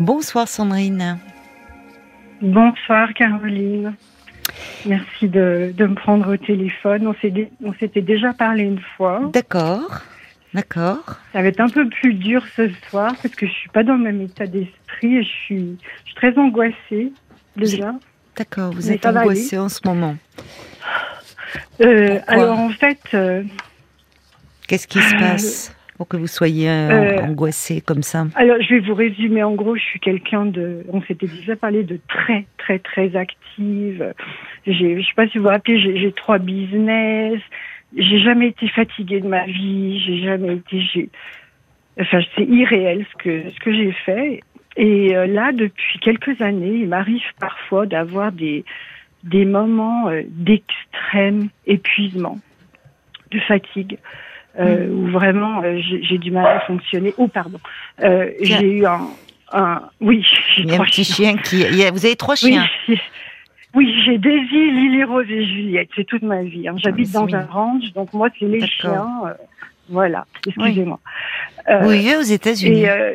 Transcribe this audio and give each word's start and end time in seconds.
Bonsoir 0.00 0.48
Sandrine. 0.48 1.18
Bonsoir 2.40 3.12
Caroline. 3.12 3.94
Merci 4.86 5.28
de, 5.28 5.74
de 5.76 5.86
me 5.86 5.94
prendre 5.94 6.32
au 6.32 6.36
téléphone. 6.38 7.06
On 7.06 7.74
s'était 7.74 8.00
déjà 8.00 8.32
parlé 8.32 8.62
une 8.62 8.80
fois. 8.96 9.20
D'accord. 9.30 10.00
D'accord. 10.54 11.18
Ça 11.34 11.42
va 11.42 11.48
être 11.48 11.60
un 11.60 11.68
peu 11.68 11.86
plus 11.88 12.14
dur 12.14 12.42
ce 12.56 12.70
soir 12.88 13.14
parce 13.22 13.34
que 13.34 13.46
je 13.46 13.52
suis 13.52 13.68
pas 13.68 13.84
dans 13.84 13.94
le 13.94 14.02
même 14.02 14.22
état 14.22 14.46
d'esprit 14.46 15.18
et 15.18 15.22
je 15.22 15.28
suis, 15.28 15.78
je 16.04 16.06
suis 16.06 16.14
très 16.14 16.36
angoissée 16.38 17.12
déjà. 17.56 17.94
D'accord, 18.36 18.72
vous 18.72 18.90
êtes 18.90 19.04
angoissée 19.04 19.58
en 19.58 19.68
ce 19.68 19.80
moment. 19.84 20.16
Euh, 21.82 22.20
alors 22.26 22.58
en 22.58 22.70
fait. 22.70 23.00
Euh, 23.12 23.42
Qu'est-ce 24.66 24.88
qui 24.88 24.98
se 24.98 25.14
passe? 25.16 25.76
Pour 26.00 26.08
que 26.08 26.16
vous 26.16 26.26
soyez 26.26 26.70
euh, 26.70 27.20
angoissée 27.20 27.82
comme 27.82 28.02
ça 28.02 28.24
Alors 28.34 28.56
je 28.62 28.74
vais 28.74 28.80
vous 28.80 28.94
résumer. 28.94 29.42
En 29.42 29.52
gros, 29.52 29.76
je 29.76 29.82
suis 29.82 30.00
quelqu'un 30.00 30.46
de. 30.46 30.82
On 30.90 31.02
s'était 31.02 31.26
déjà 31.26 31.56
parlé 31.56 31.82
de 31.84 32.00
très 32.08 32.46
très 32.56 32.78
très 32.78 33.14
active. 33.16 34.14
Je 34.66 34.72
sais 34.72 35.14
pas 35.14 35.28
si 35.28 35.36
vous 35.36 35.44
vous 35.44 35.50
rappelez, 35.50 35.78
j'ai 35.78 36.12
trois 36.12 36.38
business 36.38 37.38
j'ai 37.96 38.20
jamais 38.20 38.48
été 38.48 38.68
fatiguée 38.68 39.20
de 39.20 39.26
ma 39.26 39.44
vie, 39.44 40.00
j'ai 40.06 40.22
jamais 40.22 40.54
été, 40.54 41.10
enfin, 42.00 42.20
c'est 42.36 42.44
irréel 42.44 43.04
ce 43.12 43.16
que 43.22 43.50
ce 43.50 43.60
que 43.60 43.72
j'ai 43.72 43.92
fait. 43.92 44.40
Et 44.76 45.14
euh, 45.14 45.26
là, 45.26 45.52
depuis 45.52 45.98
quelques 45.98 46.40
années, 46.40 46.76
il 46.82 46.88
m'arrive 46.88 47.22
parfois 47.40 47.86
d'avoir 47.86 48.32
des 48.32 48.64
des 49.24 49.44
moments 49.44 50.08
euh, 50.08 50.22
d'extrême 50.28 51.48
épuisement, 51.66 52.38
de 53.32 53.40
fatigue, 53.40 53.98
euh, 54.58 54.88
où 54.88 55.08
vraiment 55.08 55.62
j'ai 55.62 56.18
du 56.18 56.30
mal 56.30 56.46
à 56.46 56.60
fonctionner. 56.60 57.14
Oh, 57.18 57.28
pardon. 57.28 57.58
j'ai 58.00 58.78
eu 58.78 58.86
un, 58.86 59.00
un, 59.52 59.82
oui, 60.00 60.26
j'ai 60.56 60.66
trois 60.66 60.80
un 60.80 60.84
petit 60.84 61.04
chien 61.04 61.36
qui. 61.36 61.64
Vous 61.64 62.06
avez 62.06 62.16
trois 62.16 62.36
chiens. 62.36 62.66
Oui, 62.88 62.98
oui, 63.74 63.94
j'ai 64.04 64.18
Daisy, 64.18 64.70
Lily 64.70 65.04
Rose 65.04 65.26
et 65.28 65.46
Juliette. 65.46 65.90
C'est 65.94 66.04
toute 66.04 66.22
ma 66.22 66.42
vie. 66.42 66.66
Hein. 66.66 66.74
J'habite 66.78 67.10
ah, 67.14 67.20
dans 67.20 67.34
un 67.34 67.44
ranch, 67.44 67.92
donc 67.94 68.12
moi, 68.12 68.28
c'est 68.38 68.46
les 68.46 68.66
chiens. 68.66 69.08
Euh, 69.26 69.34
voilà, 69.88 70.26
excusez-moi. 70.46 70.98
Euh, 71.68 71.86
oui, 71.86 72.12
aux 72.18 72.22
États-Unis. 72.22 72.88
Euh, 72.88 73.14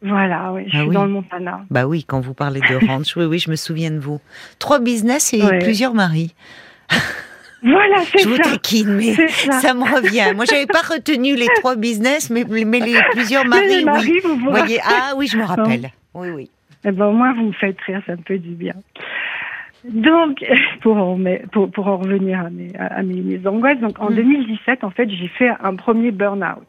voilà, 0.00 0.52
oui, 0.52 0.64
je 0.68 0.76
ah 0.76 0.82
suis 0.82 0.90
dans 0.90 1.04
le 1.04 1.10
Montana. 1.10 1.64
Bah 1.70 1.86
oui, 1.86 2.04
quand 2.04 2.20
vous 2.20 2.34
parlez 2.34 2.60
de 2.60 2.86
ranch, 2.86 3.16
oui, 3.16 3.24
oui, 3.24 3.40
je 3.40 3.50
me 3.50 3.56
souviens 3.56 3.90
de 3.90 3.98
vous. 3.98 4.20
Trois 4.60 4.78
business 4.78 5.34
et 5.34 5.42
plusieurs 5.60 5.94
maris. 5.94 6.34
Voilà, 7.62 8.00
c'est 8.04 8.18
ça. 8.18 8.24
Je 8.24 8.28
vous 8.28 8.38
taquine, 8.38 8.96
mais 8.96 9.12
ça. 9.12 9.74
me 9.74 9.82
revient. 9.82 10.34
Moi, 10.34 10.44
j'avais 10.44 10.66
pas 10.66 10.82
retenu 10.82 11.34
les 11.34 11.48
trois 11.56 11.76
business, 11.76 12.30
mais, 12.30 12.44
mais 12.44 12.80
les 12.80 12.98
plusieurs 13.12 13.44
maris, 13.44 13.84
oui. 13.84 14.20
Vous, 14.22 14.50
voyez, 14.50 14.78
ah 14.84 15.12
oui, 15.16 15.26
je 15.26 15.36
me 15.36 15.44
rappelle. 15.44 15.90
Oui, 16.14 16.28
oui. 16.30 16.50
Eh 16.84 16.92
ben, 16.92 17.06
au 17.06 17.12
moins, 17.12 17.34
vous 17.34 17.46
me 17.46 17.52
faites 17.52 17.80
rire, 17.80 18.00
ça 18.06 18.12
me 18.12 18.22
fait 18.26 18.38
du 18.38 18.50
bien. 18.50 18.74
Donc, 19.84 20.44
pour 20.82 20.96
en, 20.96 21.18
pour, 21.52 21.70
pour 21.70 21.86
en 21.88 21.96
revenir 21.96 22.40
à 22.40 22.50
mes, 22.50 22.72
à 22.76 23.02
mes, 23.02 23.46
angoisses, 23.46 23.80
donc 23.80 23.98
en 24.00 24.10
2017, 24.10 24.82
mm. 24.82 24.86
en 24.86 24.90
fait, 24.90 25.10
j'ai 25.10 25.28
fait 25.28 25.50
un 25.60 25.74
premier 25.74 26.10
burn-out. 26.10 26.66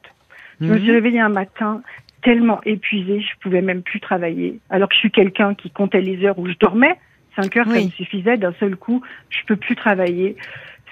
Je 0.61 0.65
me 0.67 0.77
suis 0.77 0.89
mm-hmm. 0.89 0.91
réveillée 0.91 1.19
un 1.21 1.29
matin 1.29 1.81
tellement 2.21 2.59
épuisée, 2.65 3.21
je 3.21 3.39
pouvais 3.41 3.61
même 3.61 3.81
plus 3.81 3.99
travailler. 3.99 4.59
Alors 4.69 4.89
que 4.89 4.95
je 4.95 4.99
suis 4.99 5.11
quelqu'un 5.11 5.53
qui 5.53 5.69
comptait 5.69 6.01
les 6.01 6.25
heures 6.25 6.37
où 6.37 6.47
je 6.47 6.55
dormais, 6.59 6.97
5 7.35 7.57
heures, 7.57 7.67
ça 7.67 7.81
me 7.81 7.89
suffisait. 7.89 8.37
D'un 8.37 8.53
seul 8.59 8.75
coup, 8.75 9.01
je 9.29 9.39
peux 9.47 9.55
plus 9.55 9.75
travailler. 9.75 10.35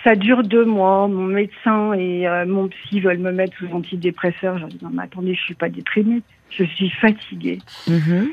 Ça 0.03 0.15
dure 0.15 0.43
deux 0.43 0.65
mois. 0.65 1.07
Mon 1.07 1.25
médecin 1.25 1.93
et 1.93 2.27
euh, 2.27 2.45
mon 2.45 2.67
psy 2.67 2.99
veulent 2.99 3.19
me 3.19 3.31
mettre 3.31 3.57
sous 3.57 3.67
antidépresseur. 3.73 4.57
Je 4.57 4.65
dis 4.65 4.79
non, 4.81 4.89
mais 4.93 5.03
attendez, 5.03 5.33
je 5.35 5.41
suis 5.41 5.55
pas 5.55 5.69
déprimée. 5.69 6.21
Je 6.49 6.63
suis 6.63 6.89
fatiguée. 6.89 7.59
Mm-hmm. 7.87 8.27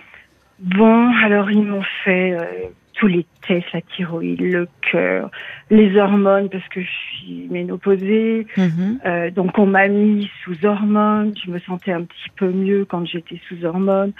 Bon, 0.60 1.12
alors 1.24 1.50
ils 1.50 1.62
m'ont 1.62 1.82
fait 2.04 2.32
euh, 2.32 2.68
tous 2.94 3.06
les 3.08 3.26
tests, 3.46 3.72
la 3.72 3.80
thyroïde, 3.80 4.40
le 4.40 4.68
cœur, 4.90 5.30
les 5.70 5.96
hormones, 5.96 6.48
parce 6.48 6.66
que 6.68 6.80
je 6.80 6.90
suis 6.90 7.48
ménopausée. 7.50 8.46
Mhm. 8.56 9.00
Euh, 9.04 9.30
donc 9.30 9.58
on 9.58 9.66
m'a 9.66 9.88
mis 9.88 10.30
sous 10.44 10.64
hormones. 10.64 11.34
Je 11.44 11.50
me 11.50 11.58
sentais 11.60 11.92
un 11.92 12.02
petit 12.02 12.30
peu 12.36 12.50
mieux 12.50 12.84
quand 12.84 13.04
j'étais 13.04 13.40
sous 13.48 13.64
hormones. 13.64 14.12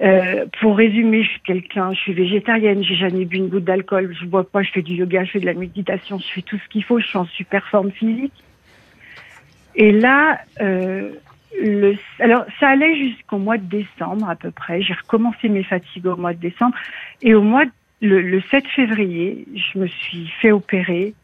Euh, 0.00 0.46
pour 0.60 0.76
résumer, 0.76 1.22
je 1.22 1.28
suis 1.28 1.40
quelqu'un, 1.42 1.92
je 1.92 2.00
suis 2.00 2.14
végétarienne, 2.14 2.82
j'ai 2.82 2.96
jamais 2.96 3.24
bu 3.24 3.36
une 3.36 3.48
goutte 3.48 3.64
d'alcool, 3.64 4.14
je 4.18 4.24
bois 4.24 4.48
pas, 4.48 4.62
je 4.62 4.70
fais 4.70 4.82
du 4.82 4.94
yoga, 4.94 5.24
je 5.24 5.32
fais 5.32 5.40
de 5.40 5.46
la 5.46 5.54
méditation, 5.54 6.18
je 6.18 6.26
fais 6.26 6.42
tout 6.42 6.58
ce 6.58 6.68
qu'il 6.70 6.82
faut, 6.82 6.98
je 6.98 7.06
suis 7.06 7.18
en 7.18 7.26
super 7.26 7.66
forme 7.68 7.90
physique. 7.90 8.32
Et 9.74 9.92
là, 9.92 10.40
euh, 10.60 11.10
le, 11.60 11.94
alors 12.18 12.44
ça 12.58 12.68
allait 12.68 12.96
jusqu'au 12.96 13.38
mois 13.38 13.58
de 13.58 13.64
décembre 13.64 14.28
à 14.28 14.36
peu 14.36 14.50
près. 14.50 14.82
J'ai 14.82 14.94
recommencé 14.94 15.48
mes 15.48 15.62
fatigues 15.62 16.06
au 16.06 16.16
mois 16.16 16.32
de 16.32 16.40
décembre 16.40 16.74
et 17.20 17.34
au 17.34 17.42
mois 17.42 17.64
le, 18.00 18.20
le 18.20 18.40
7 18.50 18.66
février, 18.68 19.46
je 19.54 19.78
me 19.78 19.86
suis 19.86 20.26
fait 20.40 20.50
opérer 20.50 21.14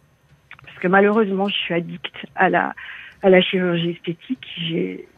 parce 0.65 0.79
que 0.79 0.89
malheureusement 0.89 1.49
je 1.49 1.57
suis 1.57 1.75
addict 1.75 2.15
à 2.37 2.49
la 2.49 2.75
à 3.23 3.31
la 3.31 3.41
chirurgie 3.41 3.91
esthétique. 3.91 4.47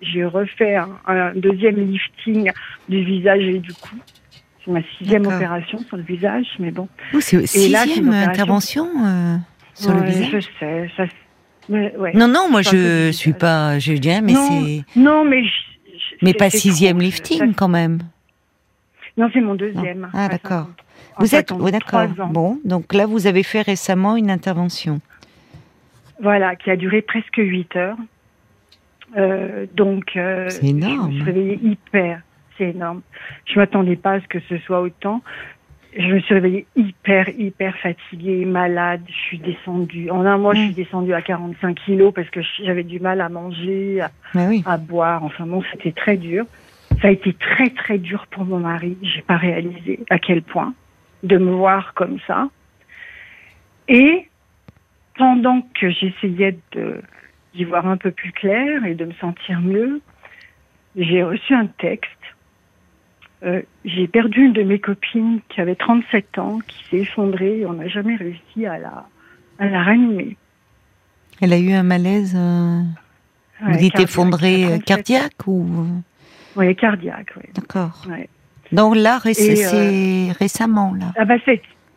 J'ai 0.00 0.24
refait 0.24 0.76
un, 0.76 1.32
deuxième 1.34 1.76
lifting 1.76 2.50
du 2.88 3.04
visage 3.04 3.42
et 3.42 3.58
du 3.58 3.72
cou. 3.74 3.96
C'est 4.64 4.70
ma 4.70 4.80
sixième 4.98 5.26
opération 5.26 5.78
sur 5.78 5.96
le 5.96 6.02
visage, 6.02 6.46
mais 6.58 6.70
bon. 6.70 6.88
c'est 7.20 7.46
sixième 7.46 8.10
intervention 8.10 8.86
euh, 9.04 9.36
sur 9.74 9.94
le 9.94 10.02
visage. 10.02 10.30
Je 10.30 10.58
sais, 10.58 10.90
ça 10.96 11.04
non, 12.14 12.28
non, 12.28 12.50
moi 12.50 12.62
je 12.62 13.10
suis 13.12 13.32
pas, 13.32 13.78
je 13.78 13.92
dis, 13.92 14.20
mais 14.22 14.34
c'est. 14.34 14.98
Non, 14.98 15.24
mais. 15.24 15.42
mais 16.22 16.34
pas 16.34 16.50
sixième 16.50 16.98
lifting 16.98 17.54
quand 17.54 17.68
même. 17.68 18.00
Non, 19.16 19.28
c'est 19.32 19.40
mon 19.40 19.54
deuxième. 19.54 20.08
Ah, 20.12 20.28
d'accord. 20.28 20.68
Vous 21.18 21.34
êtes, 21.34 21.52
d'accord. 21.52 22.06
Bon, 22.30 22.58
donc 22.64 22.94
là, 22.94 23.06
vous 23.06 23.26
avez 23.26 23.42
fait 23.42 23.62
récemment 23.62 24.16
une 24.16 24.30
intervention. 24.30 25.00
Voilà, 26.22 26.56
qui 26.56 26.70
a 26.70 26.76
duré 26.76 27.02
presque 27.02 27.36
8 27.36 27.76
heures. 27.76 27.96
Euh, 29.16 29.66
donc, 29.74 30.16
euh, 30.16 30.48
c'est 30.48 30.68
énorme. 30.68 31.10
Je 31.10 31.16
me 31.16 31.22
suis 31.22 31.22
réveillée 31.24 31.60
hyper. 31.62 32.20
C'est 32.56 32.70
énorme. 32.70 33.02
Je 33.46 33.58
m'attendais 33.58 33.96
pas 33.96 34.12
à 34.12 34.20
ce 34.20 34.26
que 34.28 34.40
ce 34.48 34.58
soit 34.58 34.80
autant 34.80 35.22
je 35.96 36.06
me 36.06 36.20
suis 36.20 36.34
réveillée 36.34 36.66
hyper, 36.76 37.28
hyper 37.30 37.76
fatiguée, 37.78 38.44
malade. 38.44 39.02
Je 39.08 39.12
suis 39.12 39.38
descendue. 39.38 40.10
En 40.10 40.24
un 40.24 40.38
mois, 40.38 40.54
je 40.54 40.60
suis 40.60 40.70
mm. 40.70 40.74
descendue 40.74 41.14
à 41.14 41.22
45 41.22 41.74
kilos 41.74 42.12
parce 42.14 42.28
que 42.30 42.40
j'avais 42.64 42.84
du 42.84 43.00
mal 43.00 43.20
à 43.20 43.28
manger, 43.28 44.00
à, 44.64 44.76
boire. 44.76 45.24
Enfin 45.24 45.46
bon, 45.46 45.62
c'était 45.72 45.92
très 45.92 46.16
dur. 46.16 46.44
Ça 47.02 47.08
a 47.08 47.10
été 47.10 47.32
très, 47.32 47.70
très 47.70 47.98
dur 47.98 48.26
pour 48.30 48.44
mon 48.44 48.58
mari. 48.58 48.96
J'ai 49.02 49.22
pas 49.22 49.36
réalisé 49.36 50.00
à 50.10 50.18
quel 50.18 50.42
point 50.42 50.74
de 51.22 51.38
me 51.38 51.50
voir 51.50 51.94
comme 51.94 52.18
ça. 52.26 52.48
Et 53.88 54.28
pendant 55.20 55.60
que 55.78 55.90
j'essayais 55.90 56.58
d'y 57.54 57.64
voir 57.64 57.86
un 57.86 57.98
peu 57.98 58.10
plus 58.10 58.32
clair 58.32 58.86
et 58.86 58.94
de 58.94 59.04
me 59.04 59.12
sentir 59.20 59.60
mieux, 59.60 60.00
j'ai 60.96 61.22
reçu 61.22 61.54
un 61.54 61.66
texte 61.66 62.08
euh, 63.42 63.62
j'ai 63.86 64.06
perdu 64.06 64.44
une 64.44 64.52
de 64.52 64.62
mes 64.62 64.78
copines 64.78 65.40
qui 65.48 65.62
avait 65.62 65.74
37 65.74 66.38
ans, 66.38 66.58
qui 66.66 66.84
s'est 66.84 66.98
effondrée 66.98 67.60
et 67.60 67.66
on 67.66 67.72
n'a 67.72 67.88
jamais 67.88 68.16
réussi 68.16 68.66
à 68.66 68.76
la, 68.76 69.06
à 69.58 69.66
la 69.66 69.82
ranimer. 69.82 70.36
Elle 71.40 71.54
a 71.54 71.58
eu 71.58 71.72
un 71.72 71.82
malaise, 71.82 72.34
euh, 72.36 72.82
vous 73.62 73.78
dites 73.78 73.98
effondrée 73.98 74.64
euh, 74.64 74.78
cardiaque 74.78 75.46
ou? 75.46 75.66
Oui, 76.56 76.76
cardiaque, 76.76 77.32
oui. 77.38 77.48
D'accord. 77.54 78.06
Donc 78.72 78.94
là, 78.94 79.20
c'est 79.32 80.32
récemment, 80.38 80.94
là 80.94 81.12
ah 81.16 81.24
bah, 81.24 81.36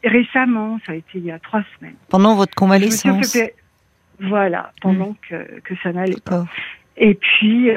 Récemment, 0.03 0.79
ça 0.85 0.91
a 0.91 0.95
été 0.95 1.19
il 1.19 1.25
y 1.25 1.31
a 1.31 1.39
trois 1.39 1.63
semaines. 1.77 1.95
Pendant 2.09 2.35
votre 2.35 2.55
convalescence 2.55 3.37
Voilà, 4.19 4.71
pendant 4.81 5.11
mm. 5.11 5.15
que, 5.29 5.59
que 5.61 5.73
ça 5.81 5.93
n'allait 5.93 6.21
pas. 6.23 6.45
Et 6.97 7.15
puis, 7.15 7.69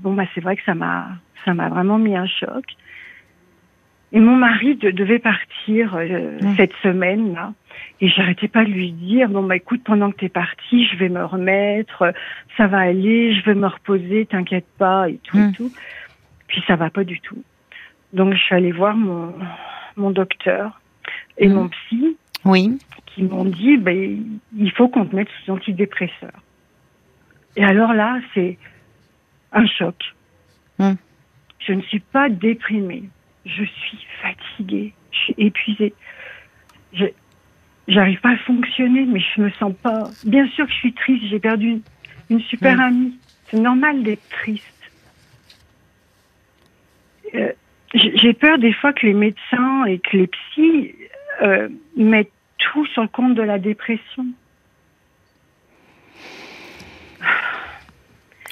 bon, 0.00 0.14
bah, 0.14 0.24
c'est 0.34 0.40
vrai 0.40 0.56
que 0.56 0.62
ça 0.64 0.74
m'a 0.74 1.08
ça 1.44 1.54
m'a 1.54 1.68
vraiment 1.68 1.98
mis 1.98 2.16
un 2.16 2.26
choc. 2.26 2.64
Et 4.12 4.20
mon 4.20 4.36
mari 4.36 4.76
devait 4.76 5.18
partir 5.18 5.94
euh, 5.94 6.38
mmh. 6.40 6.56
cette 6.56 6.72
semaine-là. 6.82 7.52
Et 8.00 8.08
j'arrêtais 8.08 8.48
pas 8.48 8.64
de 8.64 8.70
lui 8.70 8.92
dire, 8.92 9.28
bon, 9.28 9.42
bah, 9.42 9.56
écoute, 9.56 9.82
pendant 9.84 10.10
que 10.10 10.16
tu 10.16 10.24
es 10.26 10.30
parti, 10.30 10.86
je 10.86 10.96
vais 10.96 11.10
me 11.10 11.24
remettre, 11.24 12.14
ça 12.56 12.66
va 12.66 12.78
aller, 12.78 13.34
je 13.34 13.44
vais 13.44 13.54
me 13.54 13.66
reposer, 13.66 14.26
t'inquiète 14.26 14.66
pas, 14.78 15.10
et 15.10 15.18
tout, 15.24 15.36
et 15.36 15.48
mmh. 15.48 15.52
tout. 15.52 15.72
Puis 16.46 16.62
ça 16.66 16.76
va 16.76 16.88
pas 16.88 17.04
du 17.04 17.20
tout. 17.20 17.42
Donc, 18.14 18.32
je 18.32 18.38
suis 18.38 18.54
allée 18.54 18.72
voir 18.72 18.96
mon, 18.96 19.34
mon 19.96 20.10
docteur 20.10 20.80
et 21.38 21.48
mmh. 21.48 21.52
mon 21.52 21.68
psy. 21.68 22.16
Oui. 22.44 22.78
Qui 23.06 23.22
m'ont 23.24 23.44
dit, 23.44 23.76
ben, 23.76 24.40
il 24.56 24.70
faut 24.72 24.88
qu'on 24.88 25.06
te 25.06 25.16
mette 25.16 25.28
sous 25.44 25.52
antidépresseur. 25.52 26.32
Et 27.56 27.64
alors 27.64 27.92
là, 27.92 28.20
c'est 28.34 28.58
un 29.52 29.66
choc. 29.66 29.96
Je 30.78 31.72
ne 31.72 31.82
suis 31.82 32.00
pas 32.00 32.28
déprimée 32.28 33.10
je 33.48 33.64
suis 33.64 34.06
fatiguée, 34.22 34.92
je 35.10 35.18
suis 35.18 35.34
épuisée. 35.38 35.94
Je 36.92 37.06
j'arrive 37.86 38.20
pas 38.20 38.32
à 38.32 38.36
fonctionner, 38.38 39.06
mais 39.06 39.20
je 39.20 39.40
me 39.40 39.50
sens 39.52 39.72
pas. 39.82 40.10
Bien 40.24 40.46
sûr 40.48 40.66
que 40.66 40.72
je 40.72 40.78
suis 40.78 40.92
triste, 40.92 41.24
j'ai 41.30 41.38
perdu 41.38 41.80
une, 42.28 42.40
super 42.42 42.78
amie. 42.80 43.16
C'est 43.50 43.58
normal 43.58 44.02
d'être 44.02 44.28
triste. 44.28 44.66
Euh, 47.34 47.52
j'ai 47.94 48.34
peur 48.34 48.58
des 48.58 48.74
fois 48.74 48.92
que 48.92 49.06
les 49.06 49.14
médecins 49.14 49.86
et 49.86 49.98
que 49.98 50.18
les 50.18 50.26
psys 50.26 50.94
euh, 51.42 51.68
mettent 51.96 52.32
tout 52.58 52.86
sur 52.86 53.02
le 53.02 53.08
compte 53.08 53.34
de 53.34 53.42
la 53.42 53.58
dépression. 53.58 54.26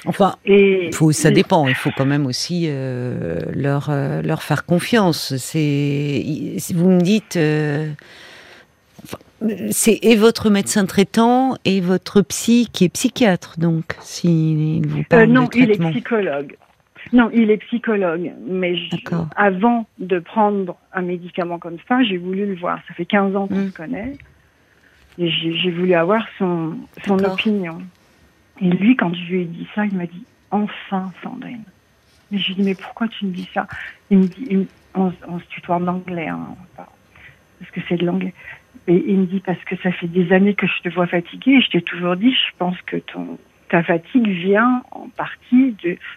Enfin, 0.05 0.35
et 0.45 0.89
faut, 0.93 1.11
ça 1.11 1.31
dépend. 1.31 1.67
Il 1.67 1.75
faut 1.75 1.89
quand 1.95 2.05
même 2.05 2.25
aussi 2.25 2.65
euh, 2.67 3.39
leur 3.53 3.89
euh, 3.89 4.21
leur 4.21 4.41
faire 4.41 4.65
confiance. 4.65 5.35
C'est 5.37 6.23
si 6.57 6.73
vous 6.73 6.89
me 6.89 7.01
dites, 7.01 7.35
euh, 7.35 7.89
c'est 9.71 9.99
et 10.01 10.15
votre 10.15 10.49
médecin 10.49 10.85
traitant 10.85 11.57
et 11.65 11.81
votre 11.81 12.21
psy 12.21 12.69
qui 12.71 12.85
est 12.85 12.89
psychiatre. 12.89 13.59
Donc, 13.59 13.97
si 13.99 14.81
vous 14.81 15.03
parle 15.03 15.25
non, 15.25 15.43
de 15.43 15.49
traitement. 15.49 15.89
il 15.89 15.97
est 15.97 15.99
psychologue. 15.99 16.57
Non, 17.13 17.29
il 17.33 17.51
est 17.51 17.57
psychologue. 17.57 18.31
Mais 18.45 18.75
avant 19.35 19.85
de 19.99 20.19
prendre 20.19 20.77
un 20.93 21.01
médicament 21.01 21.59
comme 21.59 21.77
ça, 21.87 22.03
j'ai 22.03 22.17
voulu 22.17 22.45
le 22.45 22.55
voir. 22.55 22.79
Ça 22.87 22.93
fait 22.93 23.05
15 23.05 23.35
ans 23.35 23.47
qu'on 23.47 23.55
hmm. 23.55 23.69
se 23.69 23.75
connaît. 23.75 24.17
Et 25.19 25.29
j'ai 25.29 25.71
voulu 25.71 25.93
avoir 25.93 26.23
son, 26.37 26.77
son 27.05 27.17
opinion. 27.23 27.81
Et 28.61 28.69
lui, 28.69 28.95
quand 28.95 29.13
je 29.13 29.31
lui 29.31 29.41
ai 29.41 29.45
dit 29.45 29.67
ça, 29.73 29.85
il 29.85 29.95
m'a 29.95 30.05
dit 30.05 30.23
Enfin, 30.51 31.11
Sandrine. 31.23 31.63
Mais 32.31 32.37
je 32.37 32.47
lui 32.47 32.53
ai 32.53 32.55
dit 32.55 32.63
Mais 32.63 32.75
pourquoi 32.75 33.07
tu 33.07 33.25
me 33.25 33.31
dis 33.31 33.49
ça? 33.53 33.67
Il 34.09 34.19
me 34.19 34.23
dit 34.25 34.67
on, 34.93 35.11
se 35.11 35.45
tutoie 35.49 35.75
en 35.75 35.87
anglais, 35.87 36.27
hein, 36.27 36.55
parce 36.75 37.71
que 37.71 37.81
c'est 37.87 37.97
de 37.97 38.05
l'anglais. 38.05 38.33
Et 38.87 39.03
il 39.07 39.19
me 39.19 39.25
dit 39.25 39.39
Parce 39.39 39.63
que 39.63 39.75
ça 39.77 39.91
fait 39.91 40.07
des 40.07 40.31
années 40.31 40.53
que 40.53 40.67
je 40.67 40.81
te 40.83 40.93
vois 40.93 41.07
fatiguée, 41.07 41.53
et 41.53 41.61
je 41.61 41.69
t'ai 41.69 41.81
toujours 41.81 42.15
dit 42.15 42.31
Je 42.31 42.57
pense 42.57 42.79
que 42.83 42.97
ton, 42.97 43.37
ta 43.69 43.83
fatigue 43.83 44.27
vient 44.27 44.83
en 44.91 45.09
partie 45.09 45.75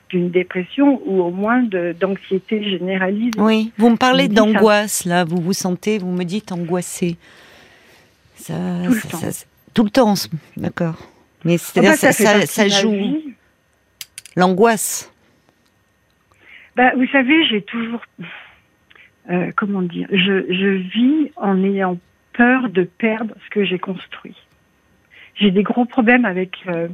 d'une 0.09 0.31
dépression 0.31 1.01
ou 1.05 1.23
au 1.23 1.31
moins 1.31 1.63
d'anxiété 1.99 2.63
généralisée. 2.63 3.39
Oui, 3.39 3.73
vous 3.77 3.91
me 3.91 3.97
parlez 3.97 4.29
d'angoisse, 4.29 5.05
là, 5.05 5.25
vous 5.25 5.41
vous 5.41 5.53
sentez, 5.53 5.99
vous 5.99 6.13
me 6.13 6.25
dites 6.25 6.53
angoissée. 6.53 7.17
Ça, 8.37 8.55
tout, 8.85 8.93
le 8.93 9.01
temps. 9.01 9.47
tout 9.75 9.85
le 9.85 9.91
temps, 9.91 10.15
d'accord. 10.57 10.97
Mais 11.45 11.59
c'est-à-dire 11.59 11.95
ça, 11.95 12.13
ça, 12.13 12.69
joue 12.69 13.23
l'angoisse. 14.37 15.13
Bah, 16.77 16.93
vous 16.97 17.07
savez, 17.09 17.45
j'ai 17.47 17.63
toujours, 17.63 18.03
euh, 19.31 19.51
comment 19.57 19.83
dire, 19.83 20.09
je, 20.11 20.45
je 20.53 20.69
vis 20.69 21.33
en 21.37 21.63
ayant 21.65 21.99
peur 22.33 22.69
de 22.71 22.85
perdre 22.85 23.35
ce 23.45 23.51
que 23.51 23.65
j'ai 23.65 23.79
construit. 23.79 24.37
J'ai 25.35 25.51
des 25.51 25.63
gros 25.63 25.85
problèmes 25.85 26.25
avec 26.25 26.59
euh, 26.69 26.89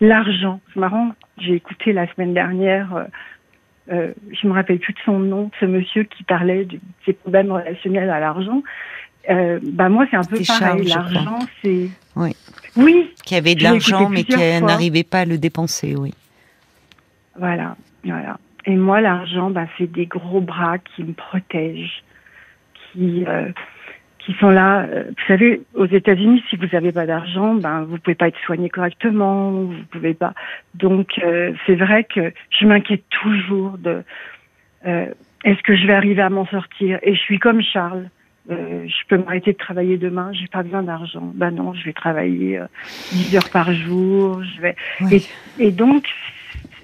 l'argent. 0.00 0.60
C'est 0.72 0.80
marrant, 0.80 1.10
j'ai 1.38 1.54
écouté 1.54 1.92
la 1.92 2.12
semaine 2.14 2.34
dernière, 2.34 2.94
euh, 2.94 3.04
euh, 3.92 4.12
je 4.30 4.46
me 4.46 4.52
rappelle 4.52 4.78
plus 4.78 4.92
de 4.92 4.98
son 5.04 5.18
nom, 5.18 5.50
ce 5.58 5.66
monsieur 5.66 6.04
qui 6.04 6.22
parlait 6.22 6.64
de 6.64 6.78
ses 7.04 7.12
problèmes 7.12 7.50
relationnels 7.50 8.10
à 8.10 8.20
l'argent. 8.20 8.62
Euh, 9.28 9.58
bah 9.62 9.88
moi, 9.88 10.06
c'est 10.10 10.16
un 10.16 10.24
peu 10.24 10.38
pareil. 10.46 10.84
L'argent, 10.86 11.38
c'est. 11.62 11.88
Oui. 12.16 12.34
Oui. 12.76 13.10
Qui 13.24 13.34
avait 13.34 13.54
de 13.54 13.62
l'argent, 13.62 14.08
mais 14.08 14.24
qui 14.24 14.36
n'arrivait 14.62 15.04
pas 15.04 15.20
à 15.20 15.24
le 15.24 15.38
dépenser, 15.38 15.96
oui. 15.96 16.14
Voilà, 17.36 17.76
voilà. 18.04 18.38
Et 18.66 18.76
moi, 18.76 19.00
l'argent, 19.00 19.50
bah, 19.50 19.66
c'est 19.76 19.90
des 19.90 20.06
gros 20.06 20.40
bras 20.40 20.78
qui 20.78 21.02
me 21.02 21.12
protègent, 21.12 22.04
qui 22.92 23.24
euh, 23.26 23.50
qui 24.24 24.34
sont 24.34 24.50
là. 24.50 24.82
Euh, 24.82 25.04
vous 25.08 25.26
savez, 25.26 25.62
aux 25.74 25.86
États-Unis, 25.86 26.42
si 26.48 26.56
vous 26.56 26.66
n'avez 26.72 26.92
pas 26.92 27.06
d'argent, 27.06 27.54
ben 27.54 27.82
vous 27.82 27.98
pouvez 27.98 28.14
pas 28.14 28.28
être 28.28 28.38
soigné 28.44 28.68
correctement, 28.68 29.50
vous 29.50 29.74
pouvez 29.90 30.14
pas. 30.14 30.34
Donc, 30.74 31.18
euh, 31.24 31.52
c'est 31.66 31.76
vrai 31.76 32.04
que 32.04 32.32
je 32.50 32.66
m'inquiète 32.66 33.04
toujours 33.10 33.78
de 33.78 34.02
est-ce 35.44 35.62
que 35.62 35.74
je 35.76 35.86
vais 35.86 35.94
arriver 35.94 36.22
à 36.22 36.30
m'en 36.30 36.46
sortir? 36.46 36.98
Et 37.02 37.14
je 37.14 37.20
suis 37.20 37.38
comme 37.38 37.62
Charles. 37.62 38.08
Euh, 38.50 38.86
je 38.86 39.06
peux 39.08 39.18
m'arrêter 39.18 39.52
de 39.52 39.58
travailler 39.58 39.96
demain, 39.96 40.32
j'ai 40.32 40.48
pas 40.48 40.62
besoin 40.62 40.82
d'argent. 40.82 41.30
Ben 41.34 41.50
non, 41.50 41.72
je 41.74 41.84
vais 41.84 41.92
travailler 41.92 42.58
euh, 42.58 42.66
10 43.12 43.36
heures 43.36 43.50
par 43.50 43.72
jour. 43.72 44.42
Je 44.42 44.60
vais 44.60 44.76
et, 45.10 45.22
et, 45.58 45.70
donc 45.70 46.08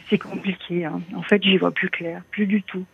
c'est 0.08 0.18
compliqué. 0.18 0.84
Hein. 0.84 1.00
En 1.14 1.22
fait, 1.22 1.42
j'y 1.42 1.56
vois 1.56 1.72
plus 1.72 1.88
clair, 1.88 2.22
plus 2.30 2.46
du 2.46 2.62
tout. 2.62 2.84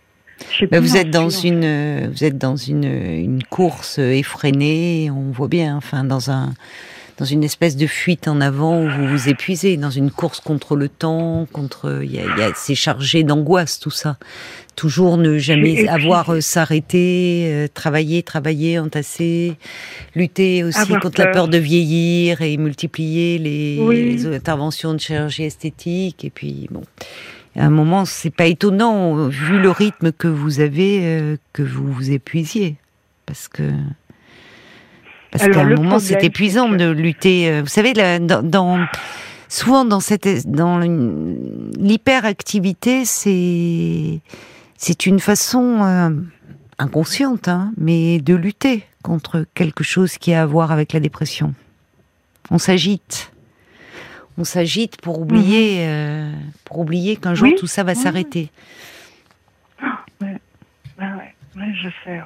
Ben 0.70 0.80
vous 0.80 0.96
êtes 0.96 1.10
dans 1.10 1.30
une, 1.30 2.08
vous 2.08 2.24
êtes 2.24 2.38
dans 2.38 2.56
une, 2.56 2.84
une 2.84 3.42
course 3.42 3.98
effrénée. 3.98 5.10
On 5.10 5.30
voit 5.30 5.48
bien, 5.48 5.76
enfin, 5.76 6.04
dans 6.04 6.30
un 6.30 6.52
dans 7.18 7.24
une 7.24 7.44
espèce 7.44 7.76
de 7.76 7.86
fuite 7.86 8.26
en 8.26 8.40
avant 8.40 8.82
où 8.82 8.90
vous 8.90 9.06
vous 9.06 9.28
épuisez, 9.28 9.76
dans 9.76 9.90
une 9.90 10.10
course 10.10 10.40
contre 10.40 10.76
le 10.76 10.88
temps, 10.88 11.46
contre, 11.52 12.00
il 12.02 12.12
y 12.12 12.18
a, 12.18 12.50
c'est 12.56 12.74
chargé 12.74 13.22
d'angoisse 13.22 13.78
tout 13.78 13.90
ça. 13.90 14.16
Toujours 14.74 15.18
ne 15.18 15.38
jamais 15.38 15.86
avoir 15.88 16.30
euh, 16.30 16.40
s'arrêter, 16.40 17.44
euh, 17.46 17.68
travailler, 17.72 18.22
travailler, 18.22 18.78
entasser, 18.78 19.56
lutter 20.16 20.64
aussi 20.64 20.94
contre 21.00 21.20
la 21.20 21.28
peur 21.28 21.48
de 21.48 21.58
vieillir 21.58 22.40
et 22.40 22.56
multiplier 22.56 23.38
les, 23.38 24.26
interventions 24.26 24.94
de 24.94 24.98
chirurgie 24.98 25.44
esthétique. 25.44 26.24
Et 26.24 26.30
puis 26.30 26.68
bon, 26.70 26.82
à 27.56 27.66
un 27.66 27.70
moment, 27.70 28.04
c'est 28.04 28.30
pas 28.30 28.46
étonnant 28.46 29.28
vu 29.28 29.58
le 29.58 29.70
rythme 29.70 30.12
que 30.12 30.28
vous 30.28 30.60
avez 30.60 31.00
euh, 31.02 31.36
que 31.52 31.62
vous 31.62 31.92
vous 31.92 32.10
épuisiez, 32.10 32.76
parce 33.26 33.48
que 33.48 33.70
parce 35.30 35.48
qu'à 35.48 35.60
un 35.60 35.74
moment, 35.74 35.98
c'est 35.98 36.24
épuisant 36.24 36.68
de 36.68 36.90
lutter. 36.90 37.50
Euh, 37.50 37.62
vous 37.62 37.68
savez, 37.68 37.94
dans, 37.94 38.86
souvent 39.48 39.84
dans 39.84 40.00
cette 40.00 40.50
dans 40.50 40.78
l'hyperactivité, 40.78 43.04
c'est 43.04 44.20
c'est 44.76 45.06
une 45.06 45.20
façon 45.20 45.82
euh, 45.82 46.10
inconsciente, 46.78 47.48
hein, 47.48 47.72
mais 47.76 48.20
de 48.20 48.34
lutter 48.34 48.84
contre 49.02 49.44
quelque 49.54 49.84
chose 49.84 50.18
qui 50.18 50.32
a 50.32 50.42
à 50.42 50.46
voir 50.46 50.72
avec 50.72 50.92
la 50.92 51.00
dépression. 51.00 51.54
On 52.50 52.58
s'agite. 52.58 53.32
On 54.38 54.44
s'agite 54.44 55.00
pour 55.00 55.20
oublier, 55.20 55.84
mhm. 55.84 55.90
euh, 55.90 56.32
pour 56.64 56.78
oublier 56.78 57.16
qu'un 57.16 57.34
jour 57.34 57.50
tout 57.58 57.66
ça 57.66 57.84
va 57.84 57.94
s'arrêter. 57.94 58.50
Ah, 59.80 60.04
ouais. 60.20 60.38
Ouais, 60.98 61.06
ouais. 61.56 61.74
je 61.74 61.88
sais. 62.04 62.20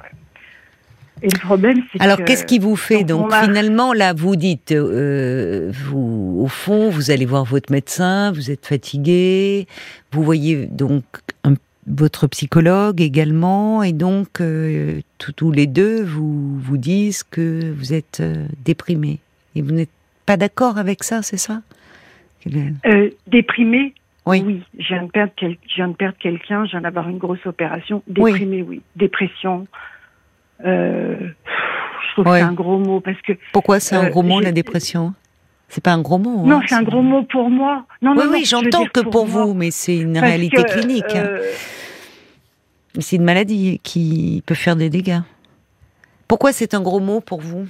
Et 1.23 1.29
le 1.29 1.39
problème, 1.39 1.83
c'est 1.91 2.01
Alors, 2.01 2.23
qu'est-ce 2.25 2.45
qui 2.45 2.59
vous 2.59 2.77
fait 2.77 3.03
donc, 3.03 3.33
finalement 3.33 3.95
là 3.95 4.13
Vous 4.13 4.37
dites, 4.37 4.73
euh, 4.73 5.73
vous 5.73 6.41
au 6.43 6.47
fond, 6.47 6.91
vous 6.91 7.11
allez 7.11 7.25
voir 7.25 7.45
votre 7.45 7.73
médecin, 7.73 8.33
vous 8.33 8.51
êtes 8.51 8.67
fatigué, 8.67 9.67
vous 10.13 10.23
voyez 10.23 10.67
donc 10.67 11.05
votre 11.87 12.27
psychologue 12.27 13.01
également, 13.01 13.83
et 13.83 13.93
donc 13.93 14.41
euh, 14.41 15.01
tous 15.19 15.53
les 15.53 15.67
deux 15.67 16.03
vous 16.03 16.59
vous 16.59 16.77
disent 16.77 17.23
que 17.23 17.73
vous 17.73 17.95
êtes 17.95 18.23
déprimé 18.65 19.19
et 19.55 19.63
vous 19.63 19.73
n'êtes 19.73 19.91
pas 20.27 20.37
d'accord 20.37 20.77
avec 20.77 21.03
ça, 21.03 21.23
c'est 21.23 21.39
ça? 21.39 21.63
Déprimé. 23.27 23.95
Oui. 24.27 24.43
oui. 24.45 24.63
je 24.79 24.89
viens 24.89 25.05
de 25.05 25.11
perdre, 25.11 25.33
perdre 25.97 26.19
quelqu'un, 26.19 26.65
je 26.65 26.73
viens 26.73 26.81
d'avoir 26.81 27.09
une 27.09 27.19
grosse 27.19 27.45
opération. 27.47 28.03
Déprimé, 28.09 28.63
oui. 28.63 28.83
Dépression. 28.97 29.69
Euh, 30.65 31.17
je 31.21 32.13
trouve 32.13 32.25
que 32.25 32.31
c'est 32.31 32.41
un 32.41 32.53
gros 32.53 32.79
mot 32.79 33.01
parce 33.01 33.21
que. 33.23 33.35
Pourquoi 33.53 33.79
c'est 33.79 33.95
un 33.95 34.07
euh, 34.07 34.11
gros 34.11 34.23
mot 34.23 34.41
la 34.41 34.53
dépression? 34.53 35.15
C'est 35.69 35.83
pas 35.83 35.93
un 35.93 36.01
gros 36.01 36.19
mot. 36.19 36.47
Non, 36.47 36.59
hein, 36.59 36.63
c'est 36.67 36.75
un 36.75 36.83
gros 36.83 37.03
mot 37.03 37.23
pour 37.25 37.51
moi. 37.51 37.87
Non, 38.01 38.15
oui, 38.17 38.25
oui, 38.31 38.45
j'entends 38.45 38.87
que 38.87 39.01
pour, 39.01 39.27
vous, 39.27 39.53
mais 39.55 39.71
c'est 39.71 39.97
une 39.97 40.19
réalité 40.19 40.63
clinique. 40.65 41.05
Hein. 41.15 41.27
Euh, 41.27 41.53
c'est 42.99 43.17
une 43.17 43.25
maladie 43.25 43.81
qui 43.83 44.43
peut 44.47 44.55
faire 44.55 44.77
des 44.77 44.91
dégâts. 44.91 45.21
Pourquoi 46.29 46.53
c'est 46.53 46.75
un 46.75 46.81
gros 46.81 47.01
mot 47.01 47.21
pour 47.21 47.41
vous? 47.41 47.67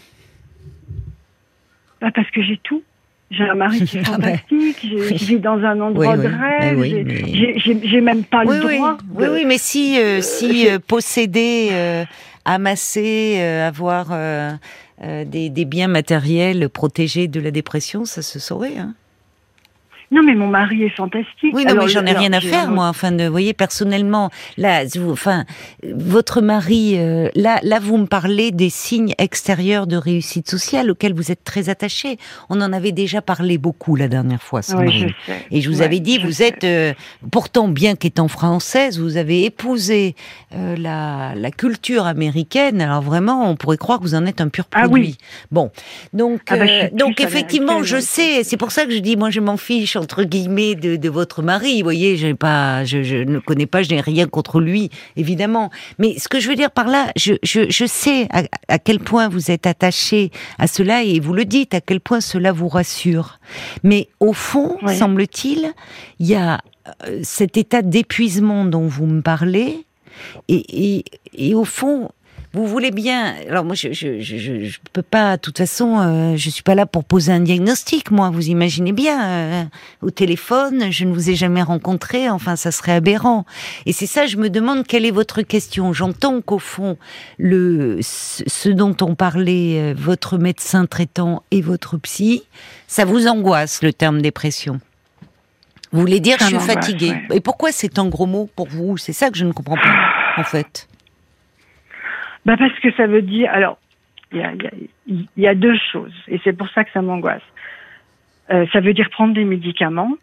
Bah 2.01 2.11
Parce 2.15 2.31
que 2.31 2.43
j'ai 2.43 2.59
tout. 2.63 2.83
J'ai 3.31 3.45
un 3.45 3.55
mari 3.55 3.85
qui 3.85 3.99
est 3.99 4.03
ah 4.07 4.19
ben, 4.19 4.39
fantastique, 4.39 4.87
je 4.89 5.25
vis 5.25 5.41
dans 5.41 5.59
un 5.59 5.81
endroit 5.81 6.17
de 6.17 6.29
rêve, 6.29 7.83
j'ai 7.85 8.01
même 8.01 8.25
pas 8.25 8.45
le 8.45 8.61
droit. 8.61 8.99
Oui, 9.15 9.27
oui, 9.31 9.45
mais 9.45 9.59
si, 9.59 9.99
si 10.23 10.69
posséder 10.87 12.07
amasser, 12.47 13.37
euh, 13.41 13.69
avoir 13.69 14.09
euh, 14.13 14.53
euh, 15.03 15.25
des, 15.25 15.51
des, 15.51 15.65
biens 15.65 15.89
matériels 15.89 16.71
protégés 16.71 17.29
de 17.29 17.41
la 17.41 17.51
dépression, 17.51 18.07
ça 18.07 18.23
se 18.23 18.39
saurait. 18.39 18.79
Hein 18.79 18.95
non, 20.11 20.23
mais 20.23 20.35
mon 20.35 20.47
mari 20.47 20.85
est 20.85 20.97
fantastique. 20.97 21.53
Oui, 21.53 21.65
non, 21.65 21.75
mais 21.75 21.89
j'en 21.89 22.07
ai 22.07 22.13
rien 22.13 22.33
à 22.33 22.41
faire, 22.41 22.71
moi. 22.71 22.89
Enfin, 22.89 23.11
de, 23.11 23.25
vous 23.25 23.31
voyez, 23.31 23.55
personnellement, 23.55 24.31
là, 24.57 24.85
enfin, 25.11 25.45
votre 25.83 26.41
mari, 26.41 26.95
euh, 26.97 27.29
là, 27.35 27.59
là, 27.63 27.81
vous 27.81 27.97
me 27.97 28.07
parlez 28.07 28.53
des 28.53 28.71
signes 28.71 29.15
extérieurs 29.19 29.87
de 29.87 29.97
réussite 29.97 30.49
sociale 30.49 30.91
auxquels 30.91 31.15
vous 31.15 31.33
êtes 31.33 31.43
très 31.43 31.69
attaché. 31.69 32.19
On 32.51 32.61
en 32.61 32.73
avait 32.73 32.93
déjà 32.93 33.21
parlé 33.21 33.59
beaucoup 33.59 33.97
la 33.97 34.07
dernière 34.07 34.43
fois, 34.43 34.61
oui, 34.77 35.07
Et 35.51 35.61
je 35.61 35.69
vous 35.69 35.83
avais 35.83 36.01
dit, 36.01 36.19
vous 36.19 36.43
êtes, 36.43 36.65
euh, 36.65 36.95
pourtant, 37.33 37.67
bien 37.67 37.97
qu'étant 37.97 38.29
française, 38.29 39.01
vous 39.01 39.17
avez 39.17 39.45
épousé 39.45 40.15
euh, 40.55 40.77
la, 40.77 41.35
la 41.35 41.51
culture 41.51 42.07
américaine. 42.07 42.81
Alors 42.81 43.03
vraiment, 43.03 43.51
on 43.51 43.57
pourrait 43.57 43.77
croire 43.77 43.99
que 43.99 44.05
vous 44.05 44.15
en 44.15 44.25
êtes 44.25 44.41
un 44.41 44.49
pur 44.49 44.67
produit. 44.67 44.87
Ah 44.87 44.93
oui. 44.93 45.17
Bon, 45.51 45.71
donc, 46.13 46.43
ah 46.49 46.57
bah, 46.57 46.89
donc 46.93 47.21
effectivement, 47.21 47.83
je 47.83 47.99
sais. 47.99 48.45
C'est 48.45 48.57
pour 48.57 48.71
ça 48.71 48.85
que 48.85 48.93
je 48.93 48.99
dis, 48.99 49.17
moi, 49.17 49.31
je 49.31 49.41
m'en 49.41 49.57
fiche 49.57 49.96
entre 49.97 50.25
guillemets 50.25 50.75
de, 50.75 50.97
de 50.97 51.09
votre 51.09 51.43
mari. 51.43 51.79
Vous 51.79 51.85
voyez, 51.85 52.17
j'ai 52.17 52.35
pas, 52.35 52.85
je, 52.85 53.03
je 53.03 53.17
ne 53.17 53.39
connais 53.39 53.67
pas, 53.67 53.83
je 53.83 53.91
n'ai 53.91 54.01
rien 54.01 54.27
contre 54.27 54.61
lui, 54.61 54.91
évidemment. 55.17 55.71
Mais 55.99 56.19
ce 56.19 56.29
que 56.29 56.41
je 56.41 56.49
veux 56.49 56.57
dire 56.57 56.71
par 56.71 56.87
là, 56.89 57.13
je, 57.17 57.35
je, 57.43 57.71
je 57.71 57.87
sais 57.87 58.29
à, 58.31 58.43
à 58.69 58.79
quel 58.79 59.01
point 59.01 59.29
vous 59.29 59.51
êtes 59.51 59.67
attaché 59.67 60.31
à 60.59 60.67
cela 60.67 61.03
et 61.03 61.21
vous 61.21 61.33
le 61.35 61.45
dites, 61.45 61.75
à 61.75 61.81
quel 61.81 62.01
point 62.01 62.21
cela 62.21 62.53
vous 62.53 62.69
rassure. 62.69 63.39
Mais 63.83 64.09
au 64.21 64.33
fond, 64.33 64.77
Oui. 64.83 64.97
semble-t-il, 64.97 65.73
il 66.19 66.27
y 66.27 66.35
a 66.35 66.61
euh, 67.07 67.21
cet 67.23 67.57
état 67.57 67.83
d'épuisement 67.83 68.65
dont 68.65 68.87
vous 68.87 69.07
me 69.07 69.21
parlez, 69.23 69.85
et, 70.49 70.97
et, 70.97 71.05
et 71.35 71.55
au 71.55 71.65
fond, 71.65 72.11
vous 72.57 72.67
voulez 72.67 72.91
bien. 72.91 73.35
Alors 73.49 73.65
moi, 73.65 73.75
je 73.75 73.93
je 73.93 74.21
je, 74.21 74.79
peux 74.93 75.03
pas. 75.03 75.37
De 75.37 75.41
toute 75.43 75.59
façon, 75.59 75.99
euh, 75.99 76.37
je 76.37 76.51
suis 76.51 76.63
pas 76.63 76.75
là 76.75 76.87
pour 76.87 77.05
poser 77.05 77.33
un 77.33 77.41
diagnostic. 77.41 78.11
Moi, 78.11 78.31
vous 78.31 78.49
imaginez 78.49 78.93
bien. 78.93 79.25
euh, 79.25 79.65
au 80.03 80.11
téléphone, 80.11 80.91
je 80.91 81.05
ne 81.05 81.13
vous 81.13 81.31
ai 81.31 81.35
jamais 81.35 81.63
rencontré. 81.63 82.31
Enfin, 82.31 82.57
ça 82.57 82.71
serait 82.73 82.93
aberrant. 82.93 83.45
Et 83.85 83.93
c'est 83.93 84.07
ça. 84.07 84.27
Je 84.27 84.37
me 84.39 84.49
demande 84.51 84.87
quelle 84.87 85.05
est 85.05 85.11
votre 85.11 85.43
question. 85.43 85.93
J'entends 85.93 86.41
qu'au 86.41 86.59
fond, 86.59 86.97
le 87.39 87.99
ce 88.01 88.69
dont 88.69 88.97
on 89.03 89.15
parlait, 89.15 89.79
euh, 89.81 89.95
votre 89.97 90.39
médecin 90.39 90.87
traitant 90.87 91.43
et 91.51 91.61
votre 91.61 91.97
psy, 91.99 92.43
ça 92.89 93.05
vous 93.05 93.27
angoisse 93.27 93.83
le 93.83 93.93
terme 93.93 94.23
dépression. 94.23 94.81
Vous 95.93 96.01
voulez 96.01 96.21
dire 96.21 96.39
Ça 96.39 96.47
je 96.51 96.57
suis 96.57 96.67
fatiguée. 96.67 97.11
ouais. 97.31 97.37
Et 97.37 97.41
pourquoi 97.41 97.71
c'est 97.73 97.99
un 97.99 98.07
gros 98.09 98.27
mot 98.27 98.49
pour 98.57 98.67
vous? 98.69 98.97
C'est 98.97 99.13
ça 99.13 99.31
que 99.31 99.37
je 99.39 99.45
ne 99.45 99.53
comprends 99.53 99.77
pas, 99.77 99.95
en 100.37 100.45
fait. 100.45 100.89
Bah 102.47 102.57
parce 102.57 102.79
que 102.81 102.91
ça 102.93 103.07
veut 103.07 103.21
dire. 103.23 103.51
Alors, 103.53 103.77
il 104.33 104.39
y 104.39 104.43
a, 104.43 104.53
y 104.55 104.67
a- 104.67 105.25
y 105.37 105.47
a 105.47 105.55
deux 105.55 105.77
choses, 105.93 106.15
et 106.29 106.41
c'est 106.45 106.53
pour 106.55 106.69
ça 106.71 106.85
que 106.85 106.91
ça 106.93 107.03
m'angoisse. 107.03 107.43
Euh, 108.51 108.65
ça 108.73 108.81
veut 108.81 108.95
dire 108.95 109.11
prendre 109.11 109.35
des 109.35 109.45
médicaments. 109.45 110.15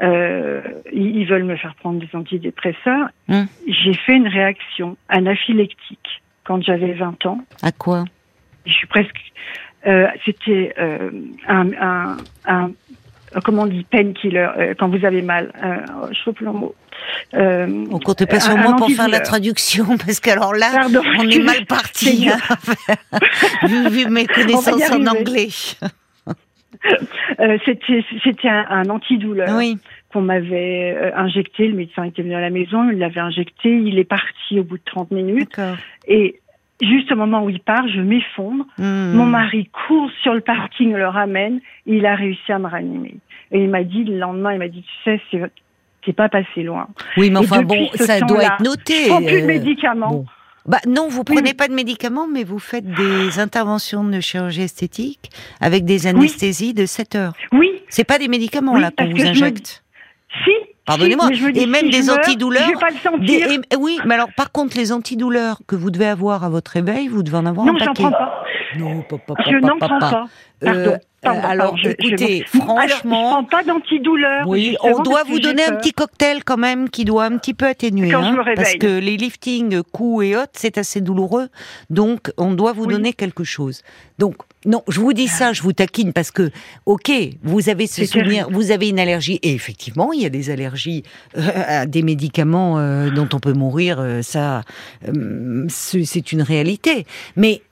Euh, 0.00 0.62
ils, 0.92 1.26
veulent 1.26 1.42
me 1.44 1.56
faire 1.56 1.74
prendre 1.74 1.98
des 1.98 2.08
antidépresseurs. 2.14 3.08
Hmm. 3.26 3.46
J'ai 3.66 3.94
fait 3.94 4.14
une 4.14 4.28
réaction 4.28 4.96
anaphylactique 5.08 6.22
quand 6.44 6.62
j'avais 6.62 6.92
20 6.92 7.26
ans. 7.26 7.40
À 7.62 7.72
quoi? 7.72 8.04
Je 8.64 8.72
suis 8.72 8.86
presque. 8.86 9.18
euh, 9.86 10.06
C'était 10.24 10.72
euh, 10.78 11.10
un, 11.48 11.72
un, 11.80 12.16
un- 12.46 12.70
comment 13.44 13.62
on 13.62 13.66
dit 13.66 13.84
painkiller 13.90 14.48
euh, 14.56 14.74
quand 14.78 14.88
vous 14.88 15.04
avez 15.04 15.22
mal. 15.22 15.50
Euh, 15.64 16.12
je 16.12 16.20
trouve 16.20 16.36
le 16.42 16.52
mot. 16.52 16.74
Euh, 17.34 17.84
On 17.90 17.98
compte 17.98 18.24
pas 18.26 18.40
sur 18.40 18.56
moi 18.56 18.74
pour 18.76 18.88
faire 18.88 19.08
la 19.08 19.18
antidouleur. 19.18 19.22
traduction, 19.22 19.84
parce 20.04 20.20
qu'alors 20.20 20.54
là, 20.54 20.70
Pardon, 20.72 21.02
on 21.18 21.28
est 21.28 21.38
mal 21.40 21.66
parti, 21.66 22.28
hein, 22.28 22.38
vu, 23.66 23.88
vu 23.88 24.06
mes 24.10 24.26
connaissances 24.26 24.90
en 24.90 25.06
anglais. 25.06 25.48
Euh, 27.40 27.58
C'était 27.64 28.48
un, 28.48 28.66
un 28.70 28.88
antidouleur 28.90 29.56
Oui, 29.56 29.78
qu'on 30.12 30.20
m'avait 30.20 30.94
euh, 30.96 31.10
injecté. 31.16 31.66
Le 31.66 31.74
médecin 31.74 32.04
était 32.04 32.22
venu 32.22 32.34
à 32.34 32.40
la 32.40 32.50
maison, 32.50 32.88
il 32.90 32.98
l'avait 32.98 33.20
injecté. 33.20 33.70
Il 33.70 33.98
est 33.98 34.04
parti 34.04 34.60
au 34.60 34.64
bout 34.64 34.76
de 34.78 34.82
30 34.84 35.10
minutes. 35.10 35.56
Et 36.06 36.40
juste 36.80 37.10
au 37.10 37.16
moment 37.16 37.42
où 37.42 37.50
il 37.50 37.60
part, 37.60 37.88
je 37.88 38.00
m'effondre. 38.00 38.64
Hmm. 38.76 39.12
Mon 39.14 39.26
mari 39.26 39.68
court 39.88 40.10
sur 40.22 40.34
le 40.34 40.40
parking, 40.40 40.92
le 40.94 41.08
ramène. 41.08 41.60
Et 41.86 41.96
il 41.96 42.06
a 42.06 42.14
réussi 42.14 42.52
à 42.52 42.58
me 42.58 42.68
ranimer. 42.68 43.16
Et 43.50 43.60
il 43.62 43.68
m'a 43.70 43.82
dit 43.82 44.04
le 44.04 44.18
lendemain, 44.18 44.52
il 44.52 44.58
m'a 44.58 44.68
dit, 44.68 44.82
tu 44.82 45.10
sais, 45.10 45.20
c'est 45.30 45.40
c'est 46.08 46.14
pas 46.16 46.28
passé 46.30 46.62
loin. 46.62 46.88
Oui, 47.18 47.28
mais 47.30 47.38
enfin 47.38 47.62
bon, 47.62 47.88
ça 47.94 48.20
doit 48.20 48.42
être 48.44 48.60
noté. 48.62 49.04
Je 49.04 49.08
prends 49.08 49.22
plus 49.22 49.40
de 49.42 49.44
euh, 49.44 49.46
médicaments. 49.46 50.10
bon. 50.10 50.26
Bah 50.66 50.78
non, 50.86 51.08
vous 51.08 51.22
prenez 51.24 51.50
oui. 51.50 51.54
pas 51.54 51.68
de 51.68 51.72
médicaments, 51.74 52.26
mais 52.30 52.44
vous 52.44 52.58
faites 52.58 52.84
des 52.86 53.38
interventions 53.38 54.04
de 54.04 54.20
chirurgie 54.20 54.62
esthétique 54.62 55.30
avec 55.60 55.84
des 55.86 56.06
anesthésies 56.06 56.74
de 56.74 56.84
7 56.84 57.14
heures. 57.14 57.32
Oui, 57.52 57.70
C'est 57.88 58.04
pas 58.04 58.18
des 58.18 58.28
médicaments 58.28 58.72
Oui, 58.74 58.80
là 58.82 58.90
qu'on 58.90 59.08
vous 59.08 59.16
je 59.16 59.22
me 59.24 59.28
injecte. 59.28 59.82
si. 60.44 60.50
Pardonnez-moi. 60.84 61.28
si, 61.34 61.44
Et 61.54 61.66
même 61.66 61.84
si 61.86 61.90
des 61.90 62.02
je 62.02 62.06
meurs, 62.06 62.18
antidouleurs, 62.18 62.62
Je 62.66 62.68
vais 62.68 62.80
pas 62.80 62.90
le 62.90 62.96
sentir. 62.96 63.48
Des- 63.48 63.54
et- 63.72 63.76
oui, 63.78 63.98
mais 64.06 64.14
alors 64.14 64.28
par 64.36 64.52
contre, 64.52 64.76
les 64.76 64.90
antidouleurs 64.92 65.60
que 65.66 65.76
vous 65.76 65.90
devez 65.90 66.06
avoir 66.06 66.44
à 66.44 66.48
votre 66.50 66.70
réveil, 66.70 67.08
vous 67.08 67.22
devez 67.22 67.36
en 67.38 67.46
avoir 67.46 67.66
non, 67.66 67.74
un 67.74 67.78
j'en 67.78 67.86
paquet. 67.86 68.02
prends 68.02 68.10
pas. 68.12 68.42
Non, 68.78 69.02
pas, 69.02 69.18
pas, 69.18 69.34
Je 69.46 69.52
pas, 69.52 69.66
n'en 69.66 69.78
pas, 69.78 69.86
prends 69.88 69.98
pas. 69.98 70.10
pas. 70.10 70.26
Euh, 70.66 70.96
Pardon. 71.20 71.40
alors, 71.48 71.76
je- 71.76 71.88
écoutez, 71.90 72.44
Alors, 72.54 72.82
je 72.86 72.90
franchement, 72.92 73.30
prends 73.32 73.44
pas 73.44 73.64
d'antidouleur. 73.64 74.46
oui, 74.48 74.76
on 74.82 75.02
doit 75.02 75.18
parce 75.20 75.28
vous 75.30 75.40
donner 75.40 75.64
un 75.64 75.74
petit 75.74 75.92
cocktail 75.92 76.44
quand 76.44 76.56
même 76.56 76.88
qui 76.88 77.04
doit 77.04 77.24
un 77.24 77.36
petit 77.38 77.54
peu 77.54 77.66
atténuer, 77.66 78.08
Quand 78.10 78.22
je 78.22 78.26
hein, 78.28 78.32
me 78.32 78.44
parce 78.44 78.56
réveille. 78.58 78.78
que 78.78 78.86
les 78.98 79.16
liftings 79.16 79.82
coups 79.82 80.26
et 80.26 80.36
hautes, 80.36 80.50
c'est 80.52 80.78
assez 80.78 81.00
douloureux, 81.00 81.48
donc 81.90 82.30
on 82.36 82.52
doit 82.52 82.72
vous 82.72 82.84
Oui. 82.84 82.94
donner 82.94 83.12
quelque 83.12 83.42
chose. 83.42 83.82
Donc 84.18 84.36
non, 84.64 84.82
je 84.88 85.00
vous 85.00 85.12
dis 85.12 85.28
ça, 85.28 85.52
je 85.52 85.62
vous 85.62 85.72
taquine 85.72 86.12
parce 86.12 86.30
que, 86.30 86.50
ok, 86.86 87.10
vous 87.42 87.68
avez 87.68 87.86
ce 87.86 88.04
souvenir, 88.04 88.46
terrible. 88.46 88.54
vous 88.54 88.70
avez 88.70 88.88
une 88.88 88.98
allergie, 89.00 89.38
et 89.42 89.52
effectivement, 89.54 90.12
il 90.12 90.22
y 90.22 90.26
a 90.26 90.30
des 90.30 90.50
allergies 90.50 91.02
euh, 91.36 91.40
à 91.54 91.86
des 91.86 92.02
médicaments 92.02 92.78
euh, 92.78 93.10
dont 93.10 93.28
on 93.32 93.38
peut 93.40 93.52
mourir, 93.52 93.98
euh, 94.00 94.22
ça, 94.22 94.62
c'est 95.68 96.04
c'est 96.04 96.32
une 96.32 96.42
réalité. 96.42 97.06
Mais 97.36 97.62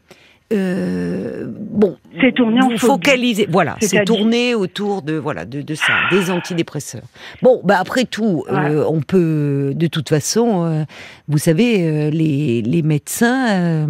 euh, 0.53 1.47
bon, 1.49 1.97
C'est 2.21 2.33
tourné 2.35 2.61
en 2.63 2.77
focalisez, 2.77 3.47
voilà, 3.51 3.77
c'est 3.81 4.05
tourné 4.05 4.55
autour 4.55 5.03
de 5.03 5.15
voilà 5.15 5.45
de, 5.45 5.61
de 5.63 5.75
ça, 5.75 5.95
des 6.11 6.31
antidépresseurs. 6.31 7.03
Bon, 7.43 7.61
bah 7.65 7.79
après 7.81 8.05
tout, 8.05 8.45
euh, 8.49 8.85
on 8.89 9.01
peut, 9.01 9.73
de 9.75 9.87
toute 9.89 10.09
façon, 10.09 10.65
euh, 10.65 10.85
vous 11.27 11.39
savez, 11.39 11.87
euh, 11.89 12.11
les, 12.11 12.63
les 12.63 12.83
médecins. 12.83 13.89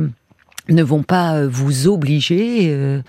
Ne 0.69 0.83
vont 0.83 1.03
pas 1.03 1.37
euh, 1.37 1.49
vous 1.49 1.87
obliger 1.89 2.69
euh, 2.71 3.01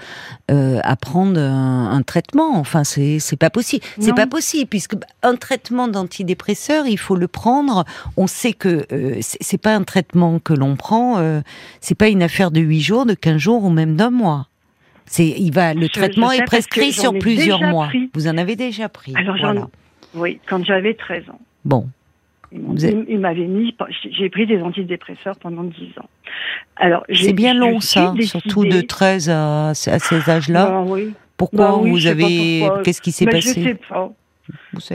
euh, 0.52 0.80
à 0.84 0.96
prendre 0.96 1.40
un, 1.40 1.92
un 1.92 2.02
traitement. 2.04 2.58
Enfin, 2.58 2.84
c'est 2.84 3.20
c'est 3.20 3.36
pas 3.38 3.50
possible. 3.50 3.84
C'est 4.00 4.14
pas 4.16 4.28
possible 4.28 4.68
puisque 4.70 4.94
un 5.24 5.36
traitement 5.36 5.88
d'antidépresseur, 5.88 6.86
il 6.88 6.98
faut 6.98 7.16
le 7.16 7.28
prendre. 7.28 7.86
On 8.16 8.28
sait 8.28 8.54
que 8.54 8.86
euh, 8.92 9.18
c'est 9.22 9.58
pas 9.62 9.76
un 9.76 9.84
traitement 9.84 10.40
que 10.40 10.54
l'on 10.54 10.76
prend. 10.76 11.18
Euh, 11.18 11.42
c'est 11.82 11.96
pas 11.96 12.08
une 12.10 12.24
affaire 12.24 12.52
de 12.52 12.60
huit 12.60 12.82
jours, 12.82 13.06
de 13.06 13.14
15 13.14 13.38
jours 13.38 13.64
ou 13.64 13.70
même 13.70 13.96
d'un 13.96 14.12
mois. 14.12 14.48
C'est, 15.06 15.28
il 15.28 15.52
va, 15.52 15.74
le 15.74 15.84
Je- 15.88 15.92
traitement 15.94 16.32
je 16.32 16.42
est 16.42 16.46
prescrit 16.46 16.92
sur 16.92 17.18
plusieurs 17.18 17.62
mois. 17.62 17.88
pris. 17.88 18.10
Vous 18.14 18.28
en 18.28 18.38
avez 18.38 18.56
déjà 18.58 18.90
pris. 18.90 19.14
Alors, 19.16 19.38
j'en- 19.38 19.54
voilà. 19.54 19.68
Oui, 20.16 20.40
quand 20.48 20.64
j'avais 20.66 20.94
13 20.96 21.24
ans. 21.30 21.40
Bon, 21.64 21.88
Vous 22.52 22.78
ils 22.86 23.20
m'avaient 23.20 23.48
mis, 23.48 23.76
j'ai 24.12 24.30
pris 24.30 24.46
des 24.48 24.62
antidépresseurs 24.62 25.36
pendant 25.38 25.64
10 25.64 25.74
ans. 26.00 26.10
Alors, 26.78 27.04
c'est 27.14 27.34
bien 27.34 27.54
long 27.54 27.80
ça, 27.82 28.14
surtout 28.22 28.64
de 28.66 28.82
13 28.82 29.30
à, 29.30 29.70
à 29.70 29.74
ces 29.74 30.30
âges-là. 30.30 30.68
Ben 30.70 30.86
oui. 30.88 31.14
Pourquoi 31.36 31.68
Bah 31.68 31.78
oui, 31.82 31.92
vous 31.92 32.08
avez, 32.08 32.68
qu'est-ce 32.84 33.02
qui 33.02 33.12
s'est 33.12 33.26
Ben, 33.26 33.34
passé 33.34 33.62
Je 33.62 33.68
sais 33.70 33.76
pas. 33.90 34.12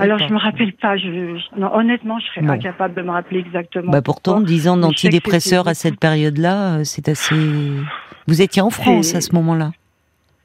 Alors, 0.00 0.18
pas. 0.18 0.26
je 0.28 0.32
me 0.32 0.38
rappelle 0.38 0.72
pas. 0.72 0.96
Je, 0.96 1.04
je- 1.36 1.60
non, 1.60 1.72
honnêtement, 1.74 2.18
je 2.20 2.26
serais 2.28 2.40
Bon. 2.40 2.52
incapable 2.52 2.94
de 2.94 3.02
me 3.02 3.10
rappeler 3.10 3.40
exactement. 3.40 3.92
Bah 3.92 4.00
pourtant. 4.02 4.40
10 4.40 4.68
ans 4.68 4.76
d'antidépresseurs 4.78 5.68
à 5.68 5.74
cette 5.74 6.00
période-là, 6.00 6.78
euh, 6.78 6.84
c'est 6.84 7.08
assez. 7.08 7.34
Vous 8.26 8.40
étiez 8.40 8.62
en 8.62 8.70
France 8.70 9.14
à 9.14 9.20
ce 9.20 9.34
moment-là. 9.34 9.72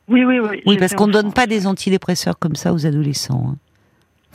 Oui, 0.10 0.24
oui, 0.26 0.40
oui. 0.40 0.62
Oui, 0.66 0.78
parce 0.78 0.94
qu'on 0.94 1.08
ne 1.08 1.14
donne 1.14 1.24
France. 1.28 1.34
pas 1.36 1.48
des 1.48 1.68
antidépresseurs 1.68 2.38
comme 2.38 2.56
ça 2.56 2.74
aux 2.74 2.86
adolescents. 2.86 3.54
hein. 3.54 3.58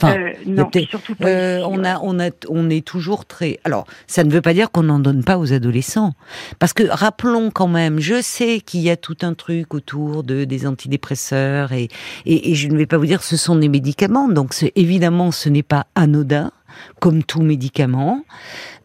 Enfin, 0.01 0.17
Euh, 0.17 0.33
non, 0.45 0.69
surtout 0.89 1.15
pas. 1.15 1.27
Euh, 1.27 1.59
ici, 1.59 1.67
on 1.69 1.79
ouais. 1.79 1.87
a, 1.87 1.99
on 2.01 2.19
a, 2.19 2.29
on 2.49 2.69
est 2.69 2.85
toujours 2.85 3.25
très. 3.25 3.59
Alors, 3.63 3.85
ça 4.07 4.23
ne 4.23 4.31
veut 4.31 4.41
pas 4.41 4.53
dire 4.53 4.71
qu'on 4.71 4.83
n'en 4.83 4.99
donne 4.99 5.23
pas 5.23 5.37
aux 5.37 5.53
adolescents, 5.53 6.13
parce 6.59 6.73
que 6.73 6.83
rappelons 6.89 7.51
quand 7.51 7.67
même. 7.67 7.99
Je 7.99 8.21
sais 8.21 8.59
qu'il 8.59 8.81
y 8.81 8.89
a 8.89 8.97
tout 8.97 9.17
un 9.21 9.33
truc 9.33 9.73
autour 9.73 10.23
de 10.23 10.43
des 10.45 10.65
antidépresseurs 10.67 11.71
et 11.73 11.89
et, 12.25 12.51
et 12.51 12.55
je 12.55 12.67
ne 12.67 12.77
vais 12.77 12.85
pas 12.87 12.97
vous 12.97 13.05
dire 13.05 13.23
ce 13.23 13.37
sont 13.37 13.55
des 13.55 13.69
médicaments. 13.69 14.27
Donc, 14.27 14.53
évidemment, 14.75 15.31
ce 15.31 15.49
n'est 15.49 15.63
pas 15.63 15.85
anodin 15.95 16.51
comme 16.99 17.23
tout 17.23 17.41
médicament. 17.41 18.21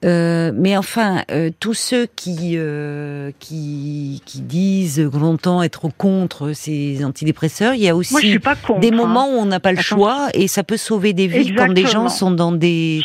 Euh, 0.05 0.53
mais 0.55 0.77
enfin, 0.77 1.25
euh, 1.31 1.51
tous 1.59 1.75
ceux 1.75 2.07
qui, 2.15 2.53
euh, 2.55 3.33
qui 3.41 4.23
qui 4.27 4.41
disent 4.41 5.01
longtemps 5.01 5.63
être 5.63 5.89
contre 5.97 6.53
ces 6.53 7.05
antidépresseurs, 7.05 7.75
il 7.75 7.81
y 7.81 7.89
a 7.89 7.97
aussi 7.97 8.13
Moi, 8.13 8.21
je 8.21 8.27
suis 8.29 8.39
pas 8.39 8.55
contre. 8.55 8.79
des 8.81 8.91
hein. 8.91 8.97
moments 8.97 9.27
où 9.29 9.33
on 9.39 9.45
n'a 9.47 9.59
pas 9.61 9.73
le 9.73 9.81
choix 9.81 10.29
et 10.35 10.47
ça 10.47 10.63
peut 10.63 10.77
sauver 10.77 11.13
des 11.15 11.27
vies 11.27 11.55
quand 11.55 11.73
des 11.73 11.87
gens 11.87 12.09
sont 12.09 12.31
dans 12.31 12.53
des 12.53 13.03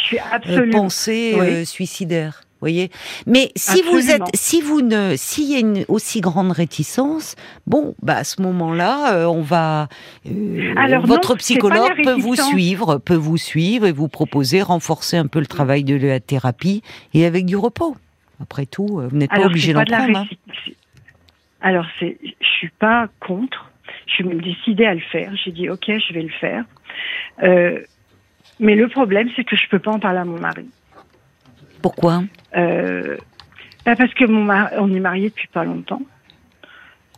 euh, 0.50 0.70
pensées 0.72 1.36
Oui. 1.40 1.66
suicidaires. 1.66 2.42
Voyez, 2.63 2.91
mais 3.27 3.51
si 3.58 3.82
vous 3.82 4.10
êtes, 4.10 4.22
si 4.36 4.62
vous 4.62 4.82
ne, 4.82 5.15
s'il 5.17 5.51
y 5.51 5.55
a 5.55 5.60
une 5.60 5.84
aussi 5.89 6.22
grande 6.22 6.53
réticence, 6.53 7.36
bon, 7.67 7.93
bah 8.01 8.15
à 8.15 8.24
ce 8.24 8.41
moment-là, 8.41 9.15
euh, 9.15 9.25
on 9.25 9.41
va, 9.41 9.89
euh, 10.25 10.74
Alors 10.77 11.05
votre 11.05 11.36
psychologue 11.36 11.91
peut 12.05 12.13
vous 12.13 12.38
suivre, 12.38 13.00
peut 13.00 13.15
vous 13.15 13.36
suivre 13.36 13.86
et 13.86 13.91
vous 13.91 14.08
proposer 14.08 14.62
renforcer 14.62 15.17
un 15.17 15.27
peu 15.27 15.39
le 15.41 15.46
travail 15.46 15.84
de 15.84 15.96
la 15.98 16.22
thérapie 16.22 16.84
et 17.13 17.25
avec 17.25 17.46
du 17.46 17.58
repos. 17.58 17.98
Après 18.41 18.65
tout, 18.65 19.00
euh, 19.00 19.10
vous 19.10 19.17
n'êtes 19.17 19.29
pas 19.29 19.46
obligé 19.46 19.74
d'en 19.74 19.84
de 19.84 19.91
prendre. 19.91 20.20
hein. 20.20 20.25
Alors, 21.60 21.86
c'est, 22.00 22.17
je 22.24 22.48
suis 22.60 22.72
pas 22.79 23.10
contre. 23.20 23.72
Je 24.08 24.13
suis 24.13 24.24
même 24.24 24.39
décidée 24.39 24.86
à 24.86 24.93
le 24.93 25.01
faire. 25.12 25.34
J'ai 25.43 25.51
dit, 25.51 25.70
ok, 25.70 25.84
je 25.88 26.13
vais 26.13 26.22
le 26.24 26.29
faire. 26.39 26.63
Euh, 27.43 27.79
mais 28.62 28.75
le 28.75 28.88
problème, 28.88 29.29
c'est 29.36 29.43
que 29.43 29.58
je 29.58 29.67
peux 29.70 29.79
pas 29.79 29.91
en 29.91 30.00
parler 30.00 30.20
à 30.20 30.25
mon 30.25 30.39
mari. 30.39 30.65
Pourquoi 31.84 32.24
Euh, 32.58 33.18
bah, 33.86 33.96
parce 33.96 34.13
que 34.16 34.25
mon 34.25 34.44
mari, 34.44 34.74
on 34.80 34.92
est 34.92 35.00
mariés 35.00 35.30
depuis 35.30 35.50
pas 35.50 35.63
longtemps. 35.66 36.02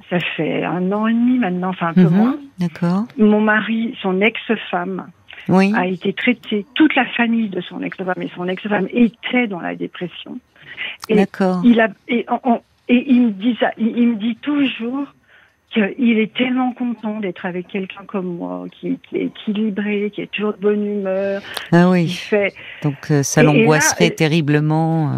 Ça 0.10 0.19
fait 0.36 0.63
un 0.63 0.91
an 0.91 1.07
et 1.07 1.13
demi 1.13 1.39
maintenant, 1.39 1.69
enfin 1.69 1.88
un 1.88 1.93
peu 1.93 2.01
Mhm, 2.01 2.10
moins. 2.15 2.38
D'accord. 2.60 3.05
Mon 3.17 3.39
mari, 3.41 3.98
son 4.01 4.19
ex-femme, 4.22 5.07
a 5.50 5.88
été 5.88 6.12
traité, 6.13 6.65
toute 6.75 6.95
la 6.95 7.05
famille 7.05 7.50
de 7.50 7.62
son 7.62 7.81
ex-femme 7.81 8.22
et 8.22 8.29
son 8.36 8.48
ex-femme 8.48 8.88
était 8.91 9.48
dans 9.48 9.60
la 9.62 9.75
dépression. 9.75 10.39
D'accord. 11.10 11.62
Il 11.63 11.79
a 11.79 11.89
et, 12.07 12.25
et, 12.88 13.05
il 13.13 13.22
me 13.27 13.31
dit 13.31 13.55
ça, 13.60 13.72
il, 13.77 14.07
me 14.10 14.15
dit 14.15 14.36
toujours 14.41 15.07
qu'il 15.75 16.17
est 16.20 16.34
tellement 16.34 16.74
content 16.74 17.20
d'être 17.20 17.46
avec 17.46 17.67
quelqu'un 17.67 18.03
comme 18.08 18.38
moi, 18.38 18.65
qui, 18.72 18.98
est 19.13 19.25
équilibré, 19.25 20.12
qui 20.13 20.22
est 20.22 20.32
toujours 20.32 20.53
de 20.53 20.60
bonne 20.60 20.86
humeur. 20.86 21.41
Ah 21.72 21.89
oui. 21.89 22.08
Fait... 22.10 22.53
Donc 22.82 23.12
euh, 23.12 23.24
ça 23.24 23.44
l'angoisserait 23.44 24.12
terriblement. 24.12 25.10
Euh, 25.10 25.13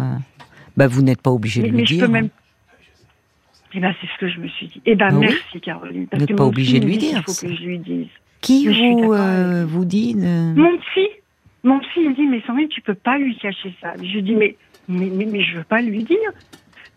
bah 0.76 0.88
vous 0.88 1.02
n'êtes 1.02 1.22
pas 1.22 1.30
obligé 1.30 1.62
de 1.62 1.68
lui 1.68 1.84
dire. 1.84 2.00
Je 2.00 2.06
peux 2.06 2.12
même 2.12 2.28
eh 3.74 3.80
ben, 3.80 3.94
c'est 4.00 4.06
ce 4.06 4.18
que 4.18 4.28
je 4.28 4.40
me 4.40 4.48
suis 4.48 4.66
dit. 4.66 4.80
Eh 4.86 4.94
ben, 4.94 5.10
merci, 5.10 5.60
Caroline. 5.60 6.06
Parce 6.06 6.22
Vous 6.22 6.28
n'êtes 6.28 6.38
pas 6.38 6.46
obligé 6.46 6.80
de 6.80 6.86
lui 6.86 6.96
dire. 6.96 7.18
Il 7.18 7.22
faut 7.22 7.46
que 7.46 7.54
je 7.54 7.62
lui 7.62 7.78
dise. 7.78 8.06
Qui 8.40 8.66
vous, 8.66 9.12
euh, 9.12 9.66
vous 9.68 9.84
dit 9.84 10.14
Mon 10.16 10.78
psy. 10.78 11.06
Mon 11.64 11.78
psy, 11.80 12.00
il 12.00 12.14
dit, 12.14 12.26
mais 12.26 12.40
Sandrine, 12.46 12.68
tu 12.68 12.80
peux 12.80 12.94
pas 12.94 13.18
lui 13.18 13.36
cacher 13.36 13.74
ça. 13.82 13.92
Je 14.00 14.20
dis, 14.20 14.34
mais, 14.34 14.56
mais, 14.88 15.10
mais, 15.12 15.26
mais 15.26 15.42
je 15.42 15.58
veux 15.58 15.64
pas 15.64 15.82
lui 15.82 16.02
dire. 16.02 16.30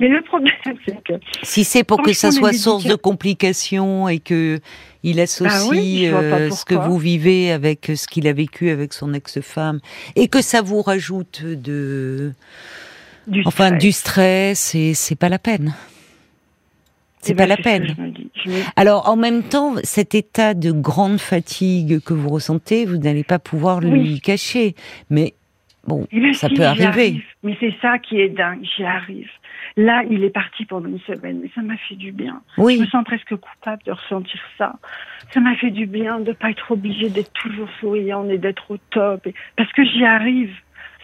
Mais 0.02 0.08
le 0.08 0.24
problème, 0.24 0.52
c'est 0.84 1.04
que. 1.04 1.14
Si 1.44 1.64
c'est 1.64 1.84
pour 1.84 2.02
que 2.02 2.12
ça 2.12 2.32
soit 2.32 2.54
source 2.54 2.86
de 2.86 2.96
complications 2.96 4.10
et 4.10 4.18
que 4.18 4.60
il 5.04 5.20
associe 5.20 6.12
bah 6.12 6.18
euh, 6.18 6.50
ce 6.50 6.66
que 6.66 6.74
vous 6.74 6.98
vivez 6.98 7.52
avec 7.52 7.92
ce 7.96 8.08
qu'il 8.08 8.28
a 8.28 8.34
vécu 8.34 8.72
avec 8.72 8.94
son 8.94 9.14
ex-femme 9.14 9.80
et 10.16 10.28
que 10.28 10.42
ça 10.42 10.64
vous 10.64 10.82
rajoute 10.82 11.44
de. 11.44 12.34
Du 13.28 13.44
enfin, 13.46 13.68
stress. 13.68 13.80
du 13.80 13.92
stress 13.92 14.76
et 14.76 14.94
c'est 14.96 15.16
pas 15.16 15.30
la 15.30 15.38
peine. 15.38 15.76
C'est 17.22 17.36
pas 17.36 17.46
la 17.46 17.58
peine. 17.58 17.96
Alors, 18.76 19.08
en 19.08 19.16
même 19.16 19.44
temps, 19.44 19.76
cet 19.84 20.16
état 20.16 20.56
de 20.56 20.72
grande 20.72 21.20
fatigue 21.20 22.00
que 22.00 22.16
vous 22.16 22.30
ressentez, 22.30 22.86
vous 22.88 22.98
n'allez 22.98 23.24
pas 23.24 23.38
pouvoir 23.38 23.80
lui 23.82 24.20
cacher. 24.20 24.74
Mais 25.12 25.36
bon, 25.88 26.08
ça 26.34 26.50
peut 26.50 26.64
arriver. 26.64 27.24
Mais 27.44 27.58
c'est 27.60 27.74
ça 27.82 28.00
qui 28.00 28.20
est 28.20 28.30
dingue. 28.30 28.64
J'y 28.76 28.84
arrive. 28.84 29.30
Là, 29.78 30.04
il 30.10 30.24
est 30.24 30.30
parti 30.30 30.66
pendant 30.66 30.90
une 30.90 31.00
semaine, 31.02 31.40
mais 31.42 31.50
ça 31.56 31.62
m'a 31.62 31.78
fait 31.78 31.96
du 31.96 32.12
bien. 32.12 32.42
Oui. 32.58 32.76
Je 32.76 32.82
me 32.82 32.88
sens 32.88 33.04
presque 33.06 33.36
coupable 33.36 33.82
de 33.86 33.92
ressentir 33.92 34.40
ça. 34.58 34.74
Ça 35.34 35.40
m'a 35.40 35.56
fait 35.56 35.72
du 35.72 35.86
bien 35.86 36.20
de 36.20 36.30
ne 36.30 36.34
pas 36.34 36.50
être 36.50 36.72
obligée 36.72 37.10
d'être 37.10 37.32
toujours 37.34 37.70
souriante 37.80 38.30
et 38.30 38.38
d'être 38.38 38.70
au 38.70 38.78
top. 38.90 39.28
Parce 39.56 39.72
que 39.72 39.84
j'y 39.86 40.04
arrive. 40.04 40.52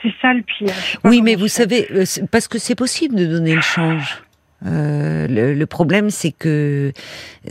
C'est 0.04 0.14
ça 0.22 0.34
le 0.34 0.44
pire. 0.44 0.74
Oui, 1.06 1.22
mais 1.24 1.36
vous 1.36 1.48
savez, 1.48 1.88
euh, 1.92 2.06
parce 2.32 2.48
que 2.48 2.60
c'est 2.60 2.76
possible 2.76 3.16
de 3.16 3.26
donner 3.26 3.56
le 3.56 3.62
change. 3.62 4.22
Euh, 4.66 5.28
le, 5.28 5.66
problème, 5.66 6.10
c'est 6.10 6.32
que 6.32 6.92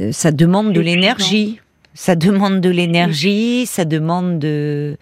euh, 0.00 0.12
ça 0.12 0.30
demande 0.30 0.73
de 0.73 0.80
l'énergie. 0.80 1.61
Ça 1.95 2.14
demande 2.14 2.61
de 2.61 2.68
l'énergie, 2.68 3.64
ça 3.66 3.85
demande 3.85 4.38
de. 4.38 4.97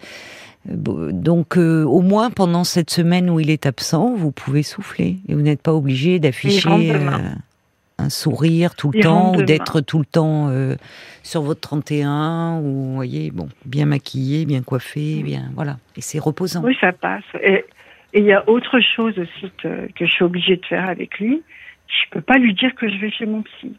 Euh, 0.69 1.11
donc, 1.11 1.57
au 1.57 2.01
moins 2.01 2.29
pendant 2.29 2.63
cette 2.63 2.89
semaine 2.89 3.29
où 3.29 3.39
il 3.39 3.49
est 3.49 3.65
absent, 3.65 4.15
vous 4.15 4.31
pouvez 4.31 4.63
souffler 4.63 5.17
et 5.27 5.33
vous 5.33 5.41
n'êtes 5.41 5.61
pas 5.61 5.73
obligé 5.73 6.19
d'afficher 6.19 6.93
un 7.97 8.09
sourire 8.09 8.75
tout 8.75 8.91
le 8.91 9.01
temps 9.01 9.35
ou 9.35 9.43
d'être 9.43 9.79
tout 9.79 9.99
le 9.99 10.05
temps 10.05 10.51
sur 11.23 11.41
votre 11.41 11.61
31 11.61 12.59
ou 12.61 12.95
voyez 12.95 13.31
bon 13.31 13.47
bien 13.65 13.85
maquillé, 13.85 14.45
bien 14.45 14.61
coiffé, 14.63 15.23
bien 15.23 15.49
voilà 15.55 15.77
et 15.95 16.01
c'est 16.01 16.19
reposant. 16.19 16.61
Oui, 16.63 16.75
ça 16.81 16.91
passe. 16.91 17.23
Et 17.41 17.63
il 18.13 18.25
y 18.25 18.33
a 18.33 18.47
autre 18.49 18.79
chose 18.79 19.17
aussi 19.17 19.51
que, 19.61 19.91
que 19.93 20.05
je 20.05 20.11
suis 20.11 20.23
obligée 20.23 20.57
de 20.57 20.65
faire 20.65 20.89
avec 20.89 21.19
lui, 21.19 21.41
je 21.87 22.09
peux 22.11 22.21
pas 22.21 22.37
lui 22.37 22.53
dire 22.53 22.73
que 22.75 22.89
je 22.89 22.97
vais 22.97 23.11
chez 23.11 23.25
mon 23.25 23.41
psy 23.43 23.73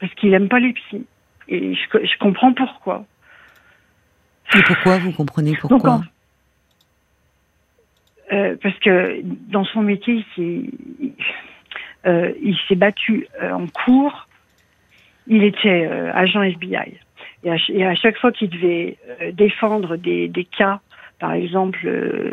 parce 0.00 0.12
qu'il 0.14 0.34
aime 0.34 0.48
pas 0.48 0.60
les 0.60 0.72
psys 0.72 1.06
et 1.48 1.74
je, 1.74 1.80
je 1.92 2.18
comprends 2.18 2.52
pourquoi. 2.52 3.04
Et 4.56 4.62
pourquoi 4.62 4.98
vous 4.98 5.12
comprenez 5.12 5.56
pourquoi? 5.56 6.02
Euh, 8.32 8.56
Parce 8.62 8.78
que 8.78 9.20
dans 9.22 9.64
son 9.64 9.82
métier, 9.82 10.24
il 10.36 10.70
s'est 12.06 12.74
euh, 12.74 12.76
battu 12.76 13.26
euh, 13.42 13.52
en 13.52 13.66
cours. 13.66 14.28
Il 15.26 15.44
était 15.44 15.86
euh, 15.86 16.12
agent 16.12 16.42
FBI. 16.42 16.98
Et 17.44 17.50
à, 17.50 17.56
et 17.68 17.84
à 17.84 17.94
chaque 17.94 18.18
fois 18.18 18.32
qu'il 18.32 18.50
devait 18.50 18.96
euh, 19.20 19.32
défendre 19.32 19.96
des, 19.96 20.28
des 20.28 20.44
cas 20.44 20.80
par 21.22 21.34
exemple, 21.34 21.78
euh, 21.86 22.32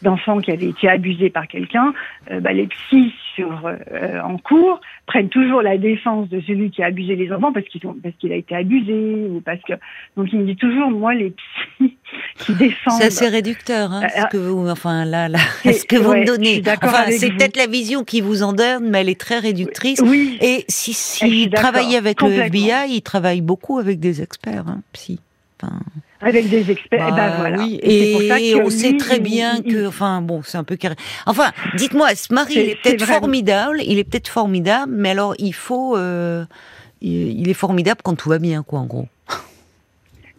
d'enfants 0.00 0.38
qui 0.38 0.52
avaient 0.52 0.68
été 0.68 0.88
abusés 0.88 1.28
par 1.28 1.48
quelqu'un, 1.48 1.92
euh, 2.30 2.38
bah, 2.38 2.52
les 2.52 2.68
psys 2.68 3.12
sur, 3.34 3.66
euh, 3.66 4.20
en 4.20 4.38
cours 4.38 4.80
prennent 5.06 5.28
toujours 5.28 5.60
la 5.60 5.76
défense 5.76 6.28
de 6.28 6.40
celui 6.42 6.70
qui 6.70 6.84
a 6.84 6.86
abusé 6.86 7.16
les 7.16 7.32
enfants 7.32 7.52
parce 7.52 7.66
qu'ils 7.66 7.80
parce 7.80 8.14
qu'il 8.20 8.30
a 8.30 8.36
été 8.36 8.54
abusé 8.54 9.26
ou 9.28 9.40
parce 9.40 9.60
que 9.62 9.72
donc 10.16 10.28
il 10.32 10.38
me 10.38 10.44
dit 10.44 10.54
toujours 10.54 10.88
moi 10.92 11.14
les 11.14 11.30
psys 11.32 11.96
qui 12.36 12.54
défendent. 12.54 13.00
C'est 13.00 13.06
assez 13.06 13.28
réducteur, 13.28 13.90
hein, 13.90 14.06
ce 14.08 14.26
que 14.30 14.36
vous 14.36 14.68
enfin 14.68 15.04
là 15.04 15.28
là, 15.28 15.38
ce 15.64 15.84
que 15.84 15.96
vous 15.96 16.14
me 16.14 16.24
donnez. 16.24 16.62
Enfin, 16.80 17.10
c'est 17.10 17.32
peut-être 17.32 17.56
la 17.56 17.66
vision 17.66 18.04
qui 18.04 18.20
vous 18.20 18.44
en 18.44 18.52
donne, 18.52 18.88
mais 18.88 19.00
elle 19.00 19.08
est 19.08 19.20
très 19.20 19.40
réductrice. 19.40 20.00
Oui. 20.00 20.38
Et 20.40 20.64
si, 20.68 20.92
si 20.92 21.50
travaille 21.50 21.96
avec 21.96 22.22
le 22.22 22.30
FBI, 22.30 22.88
il 22.88 23.02
travaille 23.02 23.40
beaucoup 23.40 23.80
avec 23.80 23.98
des 23.98 24.22
experts, 24.22 24.68
hein, 24.68 24.82
psy. 24.92 25.18
Enfin 25.60 25.80
avec 26.22 26.48
des 26.48 26.70
experts. 26.70 27.08
et 27.08 27.10
ben 27.10 27.16
bah, 27.16 27.34
voilà. 27.36 27.58
Oui. 27.58 27.80
Et, 27.82 28.54
on 28.54 28.70
sait 28.70 28.96
très 28.96 29.20
bien 29.20 29.60
que, 29.60 29.86
enfin 29.86 30.22
bon, 30.22 30.42
c'est 30.42 30.58
un 30.58 30.64
peu 30.64 30.76
carré. 30.76 30.94
Enfin, 31.26 31.50
dites-moi, 31.74 32.14
ce 32.14 32.32
mari, 32.32 32.54
il 32.54 32.70
est 32.70 32.82
peut-être 32.82 33.04
formidable, 33.04 33.80
il 33.84 33.98
est 33.98 34.04
peut-être 34.04 34.28
formidable, 34.28 34.92
mais 34.94 35.10
alors 35.10 35.34
il 35.38 35.52
faut, 35.52 35.96
euh, 35.96 36.44
il, 37.00 37.48
est 37.48 37.54
formidable 37.54 38.00
quand 38.02 38.14
tout 38.14 38.28
va 38.28 38.38
bien, 38.38 38.62
quoi, 38.62 38.80
en 38.80 38.86
gros. 38.86 39.08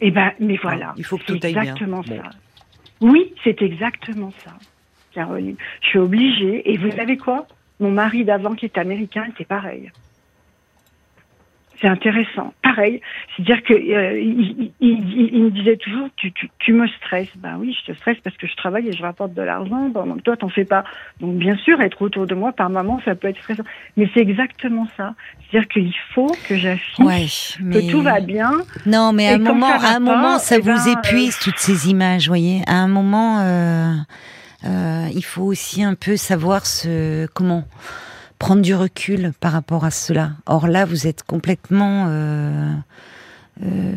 Et 0.00 0.08
eh 0.08 0.10
ben, 0.10 0.32
mais 0.40 0.58
voilà. 0.60 0.92
il 0.96 1.04
faut 1.04 1.16
que 1.18 1.24
tout 1.24 1.38
aille 1.42 1.52
bien. 1.52 1.62
Exactement 1.62 2.02
ça. 2.02 2.14
Oui, 3.00 3.32
c'est 3.42 3.62
exactement 3.62 4.32
ça, 4.44 4.52
Caroline. 5.12 5.56
Je 5.82 5.88
suis 5.88 5.98
obligée. 5.98 6.70
Et 6.70 6.76
vous 6.78 6.90
savez 6.90 7.16
quoi? 7.16 7.46
Mon 7.80 7.90
mari 7.90 8.24
d'avant, 8.24 8.54
qui 8.54 8.66
est 8.66 8.78
américain, 8.78 9.24
était 9.28 9.44
pareil. 9.44 9.90
C'est 11.84 11.90
intéressant. 11.90 12.54
Pareil, 12.62 13.02
c'est-à-dire 13.36 13.62
que 13.62 13.74
euh, 13.74 14.18
il, 14.18 15.44
me 15.44 15.50
disait 15.50 15.76
toujours 15.76 16.08
tu, 16.16 16.32
tu, 16.58 16.72
me 16.72 16.86
stresses. 16.86 17.28
Ben 17.36 17.58
oui, 17.60 17.76
je 17.78 17.92
te 17.92 17.98
stresse 17.98 18.16
parce 18.24 18.34
que 18.38 18.46
je 18.46 18.56
travaille 18.56 18.88
et 18.88 18.92
je 18.92 19.02
rapporte 19.02 19.34
de 19.34 19.42
l'argent. 19.42 19.90
donc 19.90 20.22
toi, 20.22 20.34
t'en 20.34 20.48
fais 20.48 20.64
pas. 20.64 20.84
Donc 21.20 21.36
bien 21.36 21.58
sûr, 21.58 21.78
être 21.82 22.00
autour 22.00 22.26
de 22.26 22.34
moi 22.34 22.52
par 22.52 22.70
moment, 22.70 23.02
ça 23.04 23.14
peut 23.14 23.28
être 23.28 23.36
stressant. 23.42 23.64
Mais 23.98 24.08
c'est 24.14 24.20
exactement 24.20 24.88
ça. 24.96 25.14
C'est-à-dire 25.50 25.68
qu'il 25.68 25.92
faut 26.14 26.34
que 26.48 26.56
j'affiche 26.56 27.58
que 27.58 27.90
tout 27.90 28.00
va 28.00 28.20
bien. 28.20 28.52
Non, 28.86 29.12
mais 29.12 29.28
à 29.28 29.34
un 29.34 29.38
moment, 29.38 29.66
à 29.66 29.96
un 29.96 30.00
moment, 30.00 30.38
ça 30.38 30.56
eh 30.56 30.62
vous 30.62 30.68
ben, 30.68 30.98
épuise 30.98 31.38
toutes 31.38 31.58
ces 31.58 31.90
images, 31.90 32.28
voyez. 32.28 32.62
À 32.66 32.76
un 32.76 32.88
moment, 32.88 33.40
euh, 33.40 33.92
euh, 34.64 35.06
il 35.14 35.24
faut 35.24 35.44
aussi 35.44 35.82
un 35.82 35.96
peu 35.96 36.16
savoir 36.16 36.64
ce 36.64 37.26
comment 37.34 37.64
prendre 38.38 38.62
du 38.62 38.74
recul 38.74 39.32
par 39.40 39.52
rapport 39.52 39.84
à 39.84 39.90
cela. 39.90 40.32
Or 40.46 40.66
là, 40.66 40.84
vous 40.84 41.06
êtes 41.06 41.22
complètement... 41.22 42.06
Euh, 42.08 42.72
euh, 43.62 43.92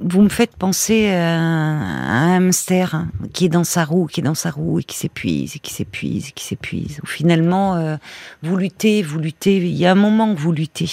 vous 0.00 0.22
me 0.22 0.28
faites 0.28 0.56
penser 0.56 1.10
à, 1.10 1.36
un 1.36 2.36
hamster 2.36 2.94
hein, 2.94 3.08
qui 3.32 3.46
est 3.46 3.48
dans 3.48 3.64
sa 3.64 3.84
roue, 3.84 4.06
qui 4.06 4.20
est 4.20 4.22
dans 4.22 4.36
sa 4.36 4.50
roue 4.50 4.78
et 4.78 4.84
qui 4.84 4.96
s'épuise, 4.96 5.56
et 5.56 5.58
qui 5.58 5.72
s'épuise, 5.72 6.28
et 6.28 6.32
qui 6.32 6.44
s'épuise. 6.44 7.00
Finalement, 7.04 7.74
euh, 7.74 7.96
vous 8.42 8.56
luttez, 8.56 9.02
vous 9.02 9.18
luttez. 9.18 9.56
Il 9.56 9.74
y 9.74 9.86
a 9.86 9.92
un 9.92 9.96
moment 9.96 10.32
que 10.34 10.40
vous 10.40 10.52
luttez. 10.52 10.90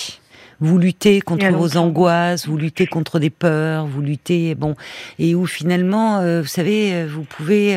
Vous 0.59 0.77
luttez 0.77 1.21
contre 1.21 1.49
vos 1.49 1.77
angoisses, 1.77 2.47
vous 2.47 2.57
luttez 2.57 2.85
contre 2.85 3.17
des 3.17 3.31
peurs, 3.31 3.87
vous 3.87 4.01
luttez, 4.01 4.53
bon, 4.53 4.75
et 5.17 5.33
où 5.33 5.47
finalement, 5.47 6.21
vous 6.39 6.45
savez, 6.45 7.03
vous 7.07 7.23
pouvez 7.23 7.75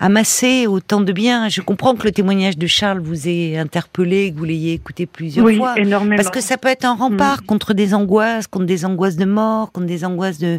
amassé 0.00 0.66
autant 0.66 1.02
de 1.02 1.12
bien. 1.12 1.48
Je 1.48 1.60
comprends 1.60 1.94
que 1.94 2.04
le 2.04 2.12
témoignage 2.12 2.56
de 2.56 2.66
Charles 2.66 3.00
vous 3.00 3.28
ait 3.28 3.58
interpellé, 3.58 4.32
que 4.32 4.38
vous 4.38 4.44
l'ayez 4.44 4.72
écouté 4.72 5.06
plusieurs 5.06 5.44
oui, 5.44 5.58
fois. 5.58 5.78
Énormément. 5.78 6.16
Parce 6.16 6.30
que 6.30 6.40
ça 6.40 6.56
peut 6.56 6.68
être 6.68 6.86
un 6.86 6.94
rempart 6.94 7.42
mm. 7.42 7.46
contre 7.46 7.74
des 7.74 7.94
angoisses, 7.94 8.46
contre 8.46 8.64
des 8.64 8.86
angoisses 8.86 9.16
de 9.16 9.26
mort, 9.26 9.70
contre 9.72 9.86
des 9.86 10.04
angoisses 10.04 10.38
de, 10.38 10.58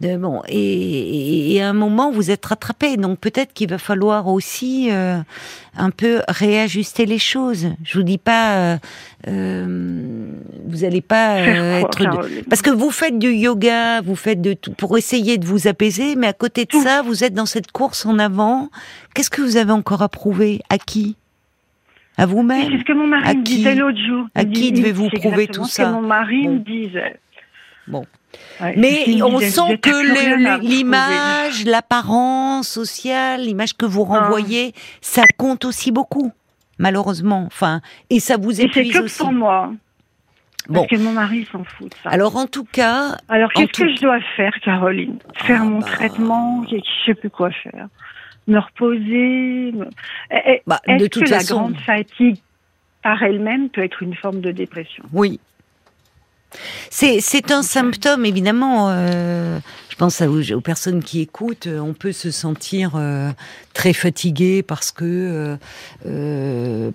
de 0.00 0.16
bon. 0.16 0.40
Et, 0.48 1.54
et, 1.54 1.62
à 1.62 1.70
un 1.70 1.72
moment, 1.72 2.12
vous 2.12 2.30
êtes 2.30 2.46
rattrapé. 2.46 2.96
Donc 2.96 3.18
peut-être 3.18 3.52
qu'il 3.52 3.68
va 3.68 3.78
falloir 3.78 4.28
aussi 4.28 4.88
euh, 4.92 5.18
un 5.76 5.90
peu 5.90 6.22
réajuster 6.28 7.06
les 7.06 7.18
choses. 7.18 7.68
Je 7.84 7.98
vous 7.98 8.04
dis 8.04 8.18
pas, 8.18 8.56
euh, 8.56 8.76
euh 9.28 9.96
vous 10.68 10.84
allez 10.84 11.00
pas 11.00 11.36
euh, 11.36 11.80
être 11.80 12.44
parce 12.48 12.62
que 12.62 12.70
vous 12.70 12.90
faites 12.90 13.18
du 13.18 13.32
yoga, 13.32 14.00
vous 14.00 14.16
faites 14.16 14.40
de 14.40 14.52
tout 14.52 14.72
pour 14.72 14.98
essayer 14.98 15.38
de 15.38 15.46
vous 15.46 15.68
apaiser, 15.68 16.16
mais 16.16 16.26
à 16.26 16.32
côté 16.32 16.64
de 16.64 16.72
ça, 16.72 17.02
vous 17.02 17.24
êtes 17.24 17.34
dans 17.34 17.46
cette 17.46 17.72
course 17.72 18.06
en 18.06 18.18
avant. 18.18 18.68
Qu'est-ce 19.14 19.30
que 19.30 19.42
vous 19.42 19.56
avez 19.56 19.72
encore 19.72 20.02
à 20.02 20.08
prouver 20.08 20.60
À 20.70 20.78
qui 20.78 21.16
À 22.16 22.26
vous-même 22.26 22.70
C'est 22.70 22.78
ce 22.78 22.84
que 22.84 22.92
mon 22.92 23.06
mari 23.06 23.36
me 23.36 23.42
disait 23.42 23.74
l'autre 23.74 23.98
jour. 23.98 24.26
À 24.34 24.44
qui 24.44 24.72
devez-vous 24.72 25.10
prouver 25.10 25.46
tout 25.46 25.64
ça 25.64 25.84
ce 25.84 25.88
que 25.88 25.94
mon 25.94 26.02
mari 26.02 26.48
me 26.48 26.58
disait. 26.58 27.18
Bon. 27.88 28.04
Mais 28.76 29.22
on 29.22 29.38
sent 29.38 29.78
que 29.78 30.60
l'image, 30.60 31.64
l'apparence 31.64 32.68
sociale, 32.68 33.42
l'image 33.42 33.76
que 33.76 33.86
vous 33.86 34.06
ah. 34.10 34.20
renvoyez, 34.20 34.72
ça 35.00 35.22
compte 35.36 35.64
aussi 35.64 35.92
beaucoup, 35.92 36.32
malheureusement. 36.78 37.44
Enfin, 37.46 37.80
et 38.10 38.20
ça 38.20 38.36
vous 38.36 38.60
épuise 38.60 38.88
et 38.88 38.92
que 38.92 39.04
aussi. 39.04 39.18
pour 39.18 39.32
moi. 39.32 39.72
Parce 40.72 40.88
que 40.88 40.96
mon 40.96 41.12
mari 41.12 41.46
s'en 41.52 41.62
fout 41.64 41.90
de 41.90 41.94
ça. 42.02 42.10
Alors 42.10 42.36
en 42.36 42.46
tout 42.46 42.64
cas. 42.64 43.16
Alors 43.28 43.52
qu'est-ce 43.52 43.80
que 43.80 43.94
je 43.94 44.00
dois 44.00 44.20
faire, 44.36 44.52
Caroline? 44.64 45.18
Faire 45.34 45.60
ah, 45.62 45.64
mon 45.64 45.78
bah. 45.78 45.86
traitement 45.86 46.64
Je 46.68 46.76
ne 46.76 46.80
sais 47.04 47.14
plus 47.14 47.30
quoi 47.30 47.50
faire. 47.50 47.88
Me 48.46 48.58
reposer. 48.58 49.72
Eh, 50.30 50.62
bah, 50.66 50.80
Est-ce 50.86 51.06
toute 51.06 51.24
que 51.24 51.28
façon... 51.30 51.54
la 51.54 51.60
grande 51.60 51.80
fatigue 51.80 52.38
par 53.02 53.22
elle-même 53.22 53.68
peut 53.70 53.82
être 53.82 54.02
une 54.02 54.14
forme 54.14 54.40
de 54.40 54.52
dépression? 54.52 55.04
Oui, 55.12 55.40
c'est 56.90 57.50
un 57.50 57.62
symptôme, 57.62 58.24
évidemment. 58.24 58.88
Euh, 58.90 59.58
je 59.88 59.96
pense 59.96 60.20
aux, 60.20 60.60
personnes 60.60 61.02
qui 61.02 61.20
écoutent. 61.20 61.68
On 61.68 61.94
peut 61.94 62.12
se 62.12 62.30
sentir 62.30 62.92
euh, 62.96 63.30
très 63.72 63.92
fatigué 63.92 64.62
parce 64.62 64.92
que 64.92 65.56
euh, 66.06 66.90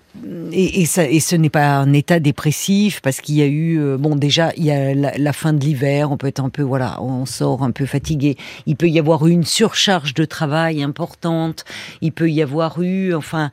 et, 0.52 0.86
ça, 0.86 1.08
et, 1.08 1.18
ce 1.18 1.34
n'est 1.34 1.50
pas 1.50 1.78
un 1.78 1.92
état 1.92 2.20
dépressif 2.20 3.00
parce 3.00 3.20
qu'il 3.20 3.34
y 3.34 3.42
a 3.42 3.46
eu 3.46 3.96
bon 3.98 4.14
déjà 4.14 4.52
il 4.56 4.64
y 4.64 4.70
a 4.70 4.94
la, 4.94 5.32
fin 5.32 5.52
de 5.52 5.60
l'hiver. 5.60 6.12
On 6.12 6.16
peut 6.16 6.28
être 6.28 6.40
un 6.40 6.48
peu 6.48 6.62
voilà, 6.62 7.02
on 7.02 7.26
sort 7.26 7.64
un 7.64 7.72
peu 7.72 7.86
fatigué. 7.86 8.36
Il 8.66 8.76
peut 8.76 8.88
y 8.88 9.00
avoir 9.00 9.26
eu 9.26 9.32
une 9.32 9.44
surcharge 9.44 10.14
de 10.14 10.24
travail 10.24 10.82
importante. 10.82 11.64
Il 12.02 12.12
peut 12.12 12.30
y 12.30 12.40
avoir 12.40 12.80
eu 12.82 13.14
enfin 13.14 13.50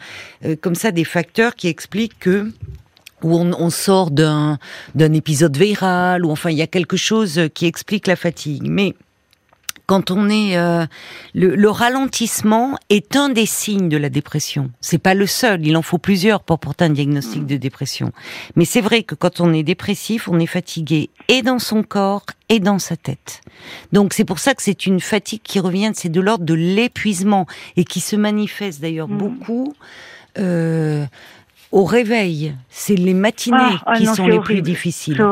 comme 0.61 0.75
ça 0.75 0.91
des 0.91 1.03
facteurs 1.05 1.55
qui 1.55 1.67
expliquent 1.67 2.19
que 2.19 2.51
où 3.23 3.37
on, 3.37 3.69
sort 3.69 4.11
d'un 4.11 4.57
d'un 4.95 5.13
épisode 5.13 5.55
viral, 5.57 6.25
ou 6.25 6.31
enfin 6.31 6.49
il 6.49 6.57
y 6.57 6.61
a 6.61 6.67
quelque 6.67 6.97
chose 6.97 7.41
qui 7.53 7.65
explique 7.65 8.07
la 8.07 8.15
fatigue. 8.15 8.67
Mais 8.69 8.95
quand 9.89 10.11
on 10.11 10.29
est 10.29 10.55
euh, 10.55 10.85
le, 11.33 11.67
ralentissement 11.67 12.77
est 12.91 13.15
un 13.15 13.29
des 13.29 13.47
signes 13.47 13.89
de 13.89 13.97
la 13.97 14.09
dépression. 14.09 14.69
C'est 14.81 14.99
pas 14.99 15.15
le 15.15 15.25
seul. 15.25 15.65
Il 15.65 15.75
en 15.75 15.81
faut 15.81 15.97
plusieurs 15.97 16.43
pour 16.43 16.59
porter 16.59 16.85
un 16.85 16.91
diagnostic 16.91 17.47
de 17.47 17.57
dépression. 17.57 18.11
Mais 18.55 18.65
c'est 18.65 18.81
vrai 18.81 19.01
que 19.01 19.15
quand 19.15 19.39
on 19.41 19.51
est 19.51 19.63
dépressif, 19.63 20.27
on 20.27 20.37
est 20.37 20.45
fatigué 20.45 21.09
et 21.27 21.41
dans 21.41 21.57
son 21.57 21.81
corps 21.81 22.27
et 22.49 22.59
dans 22.59 22.77
sa 22.77 22.97
tête. 22.97 23.41
Donc 23.91 24.13
c'est 24.13 24.25
pour 24.25 24.37
ça 24.37 24.53
que 24.53 24.61
c'est 24.61 24.85
une 24.85 24.99
fatigue 24.99 25.41
qui 25.41 25.59
revient. 25.59 25.89
C'est 25.95 26.09
de 26.09 26.21
l'ordre 26.21 26.45
de 26.45 26.53
l'épuisement 26.53 27.47
et 27.75 27.83
qui 27.83 27.99
se 27.99 28.15
manifeste 28.15 28.81
d'ailleurs 28.81 29.07
mmh. 29.07 29.17
beaucoup. 29.17 29.73
Euh, 30.37 31.03
au 31.71 31.83
réveil, 31.83 32.55
c'est 32.69 32.95
les 32.95 33.13
matinées 33.13 33.57
ah, 33.59 33.83
ah 33.85 33.95
qui 33.95 34.07
sont 34.07 34.27
les 34.27 34.39
plus 34.39 34.61
difficiles. 34.61 35.23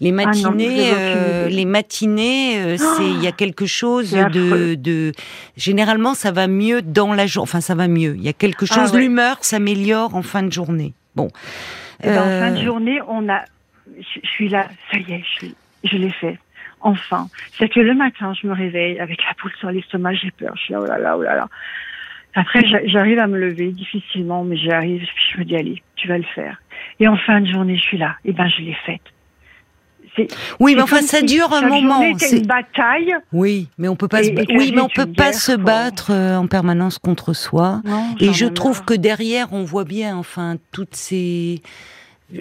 Les 0.00 0.10
ah 0.10 0.12
matinées, 0.12 0.92
euh, 0.94 1.48
les 1.48 1.64
matinées, 1.64 2.58
euh, 2.58 2.76
c'est 2.76 3.08
il 3.08 3.22
y 3.22 3.26
a 3.26 3.32
quelque 3.32 3.66
chose 3.66 4.12
de, 4.12 4.76
de, 4.76 5.12
généralement 5.56 6.14
ça 6.14 6.30
va 6.30 6.46
mieux 6.46 6.80
dans 6.80 7.12
la 7.12 7.26
journée. 7.26 7.48
Enfin, 7.48 7.60
ça 7.60 7.74
va 7.74 7.88
mieux. 7.88 8.14
Il 8.16 8.22
y 8.22 8.28
a 8.28 8.32
quelque 8.32 8.66
chose. 8.66 8.94
L'humeur 8.94 9.38
s'améliore 9.40 10.14
en 10.14 10.22
fin 10.22 10.42
de 10.42 10.52
journée. 10.52 10.94
Bon. 11.16 11.28
Eh 12.04 12.06
ben, 12.06 12.20
en 12.20 12.24
fin 12.24 12.50
de 12.52 12.58
euh, 12.58 12.64
journée, 12.64 13.00
on 13.08 13.28
a. 13.28 13.42
Je 13.96 14.28
suis 14.28 14.48
là. 14.48 14.68
Ça 14.92 14.98
y 14.98 15.12
est, 15.12 15.24
je, 15.40 15.46
je 15.82 15.96
l'ai 15.96 16.10
fait. 16.10 16.38
Enfin, 16.80 17.26
c'est 17.58 17.68
que 17.68 17.80
le 17.80 17.94
matin, 17.94 18.32
je 18.40 18.46
me 18.46 18.52
réveille 18.52 19.00
avec 19.00 19.18
la 19.24 19.34
poule 19.34 19.50
sur 19.58 19.70
l'estomac, 19.70 20.14
j'ai 20.14 20.30
peur. 20.30 20.52
Je 20.56 20.62
suis 20.62 20.72
là, 20.72 20.80
oh 20.80 20.86
là 20.86 20.98
là, 20.98 21.16
oh 21.18 21.22
là 21.22 21.34
là. 21.34 21.48
Après, 22.34 22.62
j'arrive 22.86 23.18
à 23.18 23.26
me 23.26 23.38
lever 23.38 23.72
difficilement, 23.72 24.44
mais 24.44 24.56
j'arrive, 24.56 25.02
je 25.32 25.38
me 25.38 25.44
dis, 25.44 25.56
allez, 25.56 25.82
tu 25.96 26.08
vas 26.08 26.18
le 26.18 26.24
faire. 26.34 26.60
Et 27.00 27.08
en 27.08 27.16
fin 27.16 27.40
de 27.40 27.46
journée, 27.46 27.76
je 27.76 27.82
suis 27.82 27.98
là. 27.98 28.16
Et 28.24 28.30
eh 28.30 28.32
ben, 28.32 28.48
je 28.48 28.62
l'ai 28.62 28.76
faite. 28.86 29.02
Oui, 30.60 30.74
mais 30.74 30.82
enfin, 30.82 31.02
ça 31.02 31.22
dure 31.22 31.52
un 31.52 31.68
moment. 31.68 32.02
C'est 32.18 32.38
une 32.38 32.46
bataille. 32.46 33.14
Oui, 33.32 33.68
mais 33.78 33.88
on 33.88 33.96
peut 33.96 34.08
pas. 34.08 34.22
se... 34.22 34.30
Oui, 34.30 34.72
mais 34.74 34.80
on 34.80 34.88
peut 34.88 35.06
pas 35.06 35.32
se 35.32 35.52
battre 35.52 36.10
euh, 36.10 36.36
en 36.36 36.46
permanence 36.46 36.98
contre 36.98 37.32
soi. 37.32 37.82
et 38.20 38.32
je 38.32 38.46
trouve 38.46 38.84
que 38.84 38.94
derrière, 38.94 39.52
on 39.52 39.64
voit 39.64 39.84
bien, 39.84 40.16
enfin, 40.16 40.56
toutes 40.72 40.94
ces. 40.94 41.62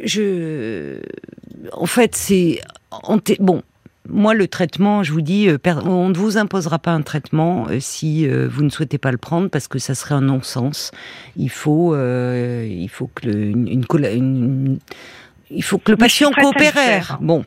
Je. 0.03 0.99
En 1.73 1.85
fait, 1.85 2.15
c'est. 2.15 2.61
Bon, 3.39 3.61
moi, 4.09 4.33
le 4.33 4.47
traitement, 4.47 5.03
je 5.03 5.11
vous 5.11 5.21
dis, 5.21 5.49
euh, 5.49 5.57
on 5.85 6.09
ne 6.09 6.17
vous 6.17 6.37
imposera 6.37 6.79
pas 6.79 6.91
un 6.91 7.01
traitement 7.01 7.67
euh, 7.69 7.79
si 7.79 8.27
euh, 8.27 8.47
vous 8.49 8.63
ne 8.63 8.69
souhaitez 8.69 8.97
pas 8.97 9.11
le 9.11 9.17
prendre 9.17 9.49
parce 9.49 9.67
que 9.67 9.79
ça 9.79 9.95
serait 9.95 10.15
un 10.15 10.21
non-sens. 10.21 10.91
Il 11.35 11.49
faut, 11.49 11.95
il 11.95 12.89
faut 12.89 13.09
que 13.13 13.27
une, 13.27 14.79
il 15.49 15.63
faut 15.63 15.77
que 15.77 15.91
le 15.91 15.97
patient 15.97 16.31
coopère. 16.31 17.17
Bon, 17.21 17.45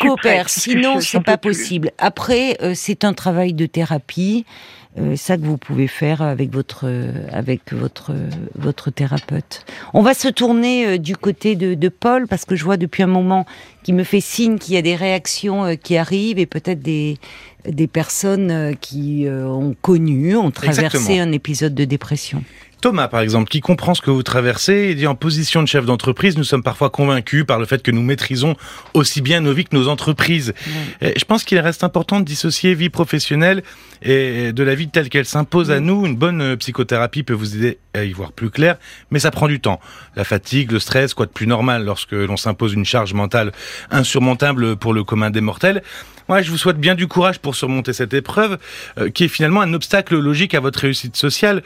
coopère. 0.00 0.48
Sinon, 0.48 1.00
c'est 1.00 1.22
pas 1.22 1.38
possible. 1.38 1.90
Après, 1.98 2.56
c'est 2.74 3.04
un 3.04 3.12
travail 3.12 3.52
de 3.54 3.66
thérapie. 3.66 4.44
Euh, 4.98 5.14
ça 5.14 5.36
que 5.36 5.42
vous 5.42 5.56
pouvez 5.56 5.86
faire 5.86 6.20
avec 6.20 6.52
votre 6.52 6.90
avec 7.32 7.72
votre 7.72 8.12
votre 8.56 8.90
thérapeute. 8.90 9.64
On 9.94 10.02
va 10.02 10.14
se 10.14 10.26
tourner 10.26 10.84
euh, 10.86 10.98
du 10.98 11.16
côté 11.16 11.54
de, 11.54 11.74
de, 11.74 11.88
Paul 11.88 12.26
parce 12.26 12.44
que 12.44 12.56
je 12.56 12.64
vois 12.64 12.76
depuis 12.76 13.04
un 13.04 13.08
moment 13.08 13.46
qu'il 13.84 13.94
me 13.94 14.02
fait 14.02 14.20
signe 14.20 14.58
qu'il 14.58 14.74
y 14.74 14.78
a 14.78 14.82
des 14.82 14.96
réactions 14.96 15.64
euh, 15.64 15.74
qui 15.76 15.96
arrivent 15.96 16.40
et 16.40 16.46
peut-être 16.46 16.82
des 16.82 17.18
des 17.68 17.86
personnes 17.86 18.74
qui 18.80 19.26
ont 19.28 19.76
connu, 19.82 20.34
ont 20.34 20.50
traversé 20.50 21.18
un 21.18 21.30
épisode 21.30 21.74
de 21.74 21.84
dépression. 21.84 22.42
Thomas, 22.80 23.08
par 23.08 23.20
exemple, 23.20 23.50
qui 23.50 23.60
comprend 23.60 23.94
ce 23.94 24.00
que 24.00 24.10
vous 24.10 24.22
traversez 24.22 24.72
et 24.72 24.94
dit 24.94 25.06
en 25.06 25.14
position 25.14 25.62
de 25.62 25.68
chef 25.68 25.84
d'entreprise, 25.84 26.38
nous 26.38 26.44
sommes 26.44 26.62
parfois 26.62 26.88
convaincus 26.90 27.44
par 27.44 27.58
le 27.58 27.66
fait 27.66 27.82
que 27.82 27.90
nous 27.90 28.02
maîtrisons 28.02 28.56
aussi 28.94 29.20
bien 29.20 29.40
nos 29.40 29.52
vies 29.52 29.64
que 29.64 29.76
nos 29.76 29.88
entreprises. 29.88 30.54
Je 31.02 31.24
pense 31.24 31.44
qu'il 31.44 31.58
reste 31.58 31.84
important 31.84 32.20
de 32.20 32.24
dissocier 32.24 32.74
vie 32.74 32.88
professionnelle 32.88 33.62
et 34.02 34.52
de 34.52 34.62
la 34.62 34.74
vie 34.74 34.88
telle 34.88 35.08
qu'elle 35.08 35.26
s'impose 35.26 35.70
à 35.70 35.80
nous. 35.80 36.06
Une 36.06 36.16
bonne 36.16 36.40
euh, 36.40 36.56
psychothérapie 36.56 37.22
peut 37.22 37.34
vous 37.34 37.54
aider 37.56 37.78
à 37.92 38.04
y 38.04 38.12
voir 38.12 38.32
plus 38.32 38.50
clair, 38.50 38.76
mais 39.10 39.18
ça 39.18 39.30
prend 39.30 39.46
du 39.46 39.60
temps. 39.60 39.80
La 40.16 40.24
fatigue, 40.24 40.72
le 40.72 40.78
stress, 40.78 41.12
quoi 41.12 41.26
de 41.26 41.32
plus 41.32 41.46
normal 41.46 41.84
lorsque 41.84 42.12
l'on 42.12 42.36
s'impose 42.36 42.72
une 42.72 42.86
charge 42.86 43.12
mentale 43.12 43.52
insurmontable 43.90 44.76
pour 44.76 44.94
le 44.94 45.04
commun 45.04 45.30
des 45.30 45.42
mortels. 45.42 45.82
Moi, 46.28 46.42
je 46.42 46.50
vous 46.50 46.58
souhaite 46.58 46.78
bien 46.78 46.94
du 46.94 47.08
courage 47.08 47.40
pour 47.40 47.56
surmonter 47.56 47.92
cette 47.92 48.14
épreuve, 48.14 48.58
euh, 48.98 49.10
qui 49.10 49.24
est 49.24 49.28
finalement 49.28 49.60
un 49.60 49.74
obstacle 49.74 50.18
logique 50.18 50.54
à 50.54 50.60
votre 50.60 50.80
réussite 50.80 51.16
sociale 51.16 51.62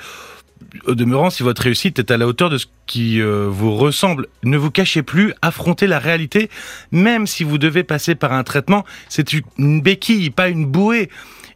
au 0.87 0.95
demeurant, 0.95 1.31
si 1.31 1.43
votre 1.43 1.63
réussite 1.63 1.99
est 1.99 2.11
à 2.11 2.17
la 2.17 2.27
hauteur 2.27 2.51
de 2.51 2.59
ce 2.59 2.67
qui 2.87 3.21
euh, 3.21 3.47
vous 3.49 3.75
ressemble, 3.75 4.27
ne 4.43 4.57
vous 4.57 4.71
cachez 4.71 5.03
plus, 5.03 5.33
affrontez 5.43 5.87
la 5.87 5.99
réalité, 5.99 6.51
même 6.93 7.27
si 7.27 7.45
vous 7.45 7.59
devez 7.59 7.85
passer 7.85 8.15
par 8.15 8.33
un 8.33 8.45
traitement, 8.45 8.85
c'est 9.09 9.33
une 9.33 9.81
béquille, 9.81 10.31
pas 10.31 10.49
une 10.49 10.67
bouée. 10.67 11.11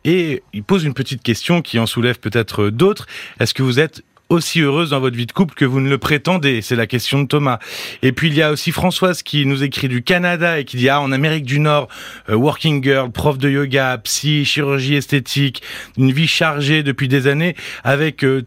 Et 0.04 0.42
il 0.52 0.62
pose 0.62 0.84
une 0.84 0.94
petite 0.94 1.22
question 1.22 1.60
qui 1.60 1.78
en 1.78 1.86
soulève 1.86 2.18
peut-être 2.18 2.70
d'autres. 2.70 3.06
Est-ce 3.40 3.52
que 3.52 3.62
vous 3.62 3.80
êtes 3.80 4.02
aussi 4.28 4.60
heureuse 4.60 4.90
dans 4.90 5.00
votre 5.00 5.16
vie 5.16 5.26
de 5.26 5.32
couple 5.32 5.54
que 5.54 5.64
vous 5.64 5.80
ne 5.80 5.88
le 5.88 5.98
prétendez? 5.98 6.62
C'est 6.62 6.76
la 6.76 6.86
question 6.86 7.22
de 7.22 7.26
Thomas. 7.26 7.58
Et 8.02 8.12
puis 8.12 8.28
il 8.28 8.34
y 8.34 8.42
a 8.42 8.50
aussi 8.50 8.72
Françoise 8.72 9.22
qui 9.22 9.44
nous 9.46 9.62
écrit 9.62 9.88
du 9.88 10.02
Canada 10.02 10.60
et 10.60 10.64
qui 10.64 10.76
dit 10.76 10.88
ah 10.88 11.00
en 11.00 11.12
Amérique 11.12 11.44
du 11.44 11.60
Nord, 11.60 11.88
euh, 12.28 12.36
working 12.36 12.82
girl, 12.82 13.10
prof 13.10 13.38
de 13.38 13.50
yoga, 13.50 13.98
psy, 13.98 14.44
chirurgie 14.44 14.94
esthétique, 14.94 15.62
une 15.96 16.12
vie 16.12 16.28
chargée 16.28 16.82
depuis 16.82 17.08
des 17.08 17.26
années 17.26 17.56
avec 17.84 18.24
euh, 18.24 18.46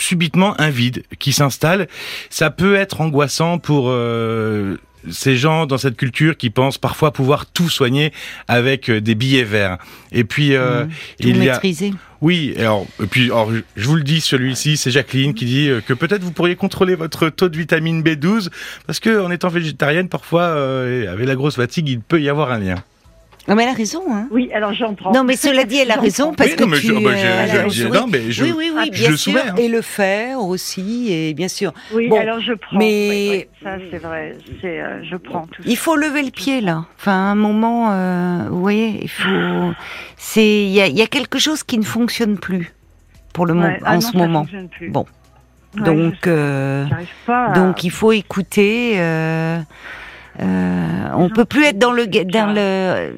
subitement 0.00 0.60
un 0.60 0.70
vide 0.70 1.02
qui 1.18 1.32
s'installe. 1.32 1.88
Ça 2.30 2.50
peut 2.50 2.76
être 2.76 3.00
angoissant 3.00 3.58
pour 3.58 3.86
euh, 3.88 4.76
ces 5.10 5.36
gens 5.36 5.66
dans 5.66 5.78
cette 5.78 5.96
culture 5.96 6.36
qui 6.36 6.50
pensent 6.50 6.78
parfois 6.78 7.12
pouvoir 7.12 7.46
tout 7.46 7.68
soigner 7.68 8.12
avec 8.46 8.90
euh, 8.90 9.00
des 9.00 9.14
billets 9.14 9.44
verts. 9.44 9.78
Et 10.12 10.24
puis 10.24 10.54
euh, 10.54 10.84
mmh. 10.84 10.90
il 11.20 11.44
y 11.44 11.50
a 11.50 11.60
oui, 12.20 12.52
alors, 12.58 12.84
et 13.00 13.06
puis 13.06 13.30
je 13.76 13.88
vous 13.88 13.94
le 13.94 14.02
dis, 14.02 14.20
celui-ci, 14.20 14.76
c'est 14.76 14.90
Jacqueline 14.90 15.34
qui 15.34 15.44
dit 15.44 15.70
que 15.86 15.94
peut-être 15.94 16.24
vous 16.24 16.32
pourriez 16.32 16.56
contrôler 16.56 16.96
votre 16.96 17.28
taux 17.28 17.48
de 17.48 17.56
vitamine 17.56 18.02
B12 18.02 18.48
parce 18.88 18.98
que 18.98 19.24
en 19.24 19.30
étant 19.30 19.50
végétarienne, 19.50 20.08
parfois, 20.08 20.46
avec 21.08 21.28
la 21.28 21.36
grosse 21.36 21.54
fatigue, 21.54 21.88
il 21.88 22.00
peut 22.00 22.20
y 22.20 22.28
avoir 22.28 22.50
un 22.50 22.58
lien. 22.58 22.82
Non, 23.48 23.54
mais 23.54 23.62
elle 23.62 23.70
a 23.70 23.74
raison. 23.74 24.02
Hein. 24.10 24.28
Oui, 24.30 24.50
alors 24.52 24.74
j'en 24.74 24.94
prends. 24.94 25.10
Non, 25.12 25.24
mais 25.24 25.34
cela 25.34 25.64
dit, 25.64 25.78
elle 25.78 25.90
a 25.90 25.96
raison 25.96 26.34
parce 26.34 26.50
que 26.50 26.64
tu. 26.78 26.88
Je, 28.28 28.44
oui, 28.44 28.52
oui, 28.54 28.72
oui, 28.74 28.90
bien 28.90 29.16
sûr. 29.16 29.40
Et 29.56 29.68
le 29.68 29.80
faire 29.80 30.40
aussi, 30.40 31.10
et 31.10 31.32
bien 31.32 31.48
sûr. 31.48 31.72
Oui, 31.94 32.14
alors 32.14 32.40
je 32.40 32.52
prends. 32.52 32.76
Mais 32.76 33.48
ça, 33.62 33.76
c'est 33.90 33.98
vrai. 33.98 34.36
C'est, 34.60 34.80
euh, 34.80 35.02
je 35.02 35.16
prends 35.16 35.46
tout. 35.46 35.62
Il 35.64 35.78
faut 35.78 35.96
lever 35.96 36.22
le 36.22 36.30
pied 36.30 36.60
là. 36.60 36.84
Enfin, 36.98 37.12
un 37.12 37.34
moment, 37.34 37.90
euh, 37.92 38.48
vous 38.50 38.60
voyez, 38.60 39.00
il 39.02 39.08
faut. 39.08 39.72
C'est, 40.18 40.64
il 40.64 40.70
y 40.70 40.82
a, 40.82 40.88
y 40.88 41.00
a, 41.00 41.06
quelque 41.06 41.38
chose 41.38 41.62
qui 41.62 41.78
ne 41.78 41.84
fonctionne 41.84 42.38
plus 42.38 42.74
pour 43.32 43.46
le 43.46 43.54
moment, 43.54 43.76
ah 43.82 43.96
en 43.96 44.00
ce 44.02 44.14
moment. 44.14 44.46
Bon. 44.88 45.06
donc, 45.74 46.26
euh, 46.26 46.84
donc 47.54 47.82
il 47.82 47.90
faut 47.90 48.12
écouter. 48.12 48.98
Euh, 50.40 50.88
euh, 51.08 51.10
on 51.16 51.30
peut 51.30 51.44
plus 51.44 51.64
être 51.64 51.78
dans 51.78 51.92
le 51.92 52.06
dans 52.06 52.52
le. 52.52 53.12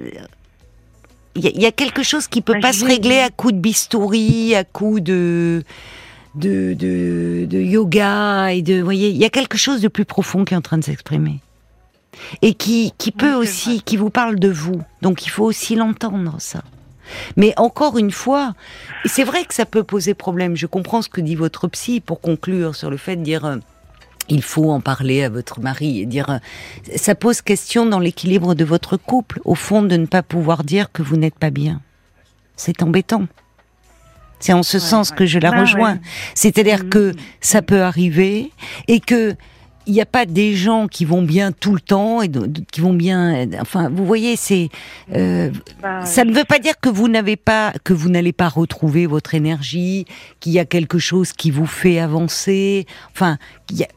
Il 1.37 1.63
y, 1.63 1.67
a 1.67 1.71
quelque 1.73 2.03
chose 2.03 2.27
qui 2.27 2.43
peut 2.43 2.59
pas 2.61 2.73
se 2.73 2.85
régler 2.85 3.21
à 3.21 3.31
coup 3.31 3.53
de 3.53 3.59
bistouri, 3.59 4.55
à 4.57 4.65
coup 4.65 4.99
de 4.99 5.63
de, 6.35 6.75
de, 6.75 7.61
yoga 7.61 8.53
et 8.53 8.63
de. 8.63 8.79
Vous 8.79 8.85
voyez, 8.85 9.11
il 9.11 9.17
y 9.17 9.25
a 9.25 9.31
quelque 9.31 9.57
chose 9.57 9.81
de 9.81 9.89
plus 9.89 10.05
profond 10.05 10.45
qui 10.45 10.55
est 10.55 10.57
en 10.57 10.61
train 10.61 10.79
de 10.79 10.85
s'exprimer 10.85 11.39
et 12.43 12.55
qui 12.55 12.93
qui 12.99 13.13
peut 13.13 13.33
aussi, 13.33 13.83
qui 13.83 13.97
vous 13.97 14.11
parle 14.11 14.41
de 14.41 14.51
vous. 14.51 14.83
Donc 15.03 15.25
il 15.25 15.29
faut 15.31 15.45
aussi 15.45 15.77
l'entendre 15.77 16.35
ça. 16.39 16.63
Mais 17.37 17.55
encore 17.57 17.97
une 17.97 18.11
fois, 18.11 18.55
c'est 19.05 19.25
vrai 19.25 19.45
que 19.45 19.55
ça 19.55 19.67
peut 19.67 19.85
poser 19.85 20.15
problème. 20.15 20.57
Je 20.57 20.67
comprends 20.67 21.01
ce 21.01 21.09
que 21.09 21.21
dit 21.21 21.37
votre 21.37 21.69
psy 21.69 22.01
pour 22.01 22.21
conclure 22.21 22.75
sur 22.75 22.91
le 22.91 22.97
fait 22.97 23.17
de 23.17 23.23
dire. 23.23 23.59
Il 24.29 24.43
faut 24.43 24.71
en 24.71 24.81
parler 24.81 25.25
à 25.25 25.29
votre 25.29 25.61
mari 25.61 26.01
et 26.01 26.07
dire, 26.07 26.31
euh, 26.31 26.39
ça 26.97 27.15
pose 27.15 27.41
question 27.41 27.87
dans 27.87 27.99
l'équilibre 27.99 28.55
de 28.55 28.65
votre 28.65 28.97
couple, 28.97 29.41
au 29.45 29.55
fond, 29.55 29.83
de 29.83 29.97
ne 29.97 30.07
pas 30.07 30.23
pouvoir 30.23 30.63
dire 30.63 30.93
que 30.93 31.03
vous 31.03 31.17
n'êtes 31.17 31.39
pas 31.39 31.51
bien. 31.51 31.81
C'est 32.57 32.83
embêtant. 32.83 33.27
C'est 34.39 34.53
en 34.53 34.63
ce 34.63 34.79
sens 34.79 35.11
que 35.11 35.27
je 35.27 35.39
la 35.39 35.51
bah 35.51 35.61
rejoins. 35.61 35.99
C'est-à-dire 36.35 36.89
que 36.89 37.11
mm. 37.11 37.17
ça 37.41 37.63
peut 37.63 37.83
arriver 37.83 38.51
et 38.89 39.01
que 39.01 39.37
il 39.87 39.95
n'y 39.95 40.01
a 40.01 40.07
pas 40.07 40.27
des 40.27 40.55
gens 40.55 40.87
qui 40.87 41.05
vont 41.05 41.23
bien 41.23 41.53
tout 41.53 41.75
le 41.75 41.81
temps 41.81 42.23
et 42.23 42.31
qui 42.71 42.81
vont 42.81 42.93
bien. 42.93 43.47
Enfin, 43.61 43.89
vous 43.91 44.05
voyez, 44.05 44.37
c'est. 44.37 44.69
Euh, 45.15 45.51
bah, 45.83 46.05
ça 46.05 46.25
ne 46.25 46.33
veut 46.33 46.45
pas 46.45 46.59
dire 46.59 46.75
que 46.81 46.89
vous 46.89 47.09
n'avez 47.09 47.37
pas, 47.37 47.73
que 47.83 47.93
vous 47.93 48.09
n'allez 48.09 48.33
pas 48.33 48.49
retrouver 48.49 49.07
votre 49.07 49.35
énergie, 49.35 50.05
qu'il 50.39 50.53
y 50.53 50.59
a 50.59 50.65
quelque 50.65 50.99
chose 50.99 51.33
qui 51.33 51.51
vous 51.51 51.67
fait 51.67 51.99
avancer. 51.99 52.87
Enfin, 53.13 53.39
il 53.71 53.79
y 53.79 53.85
a, 53.85 53.89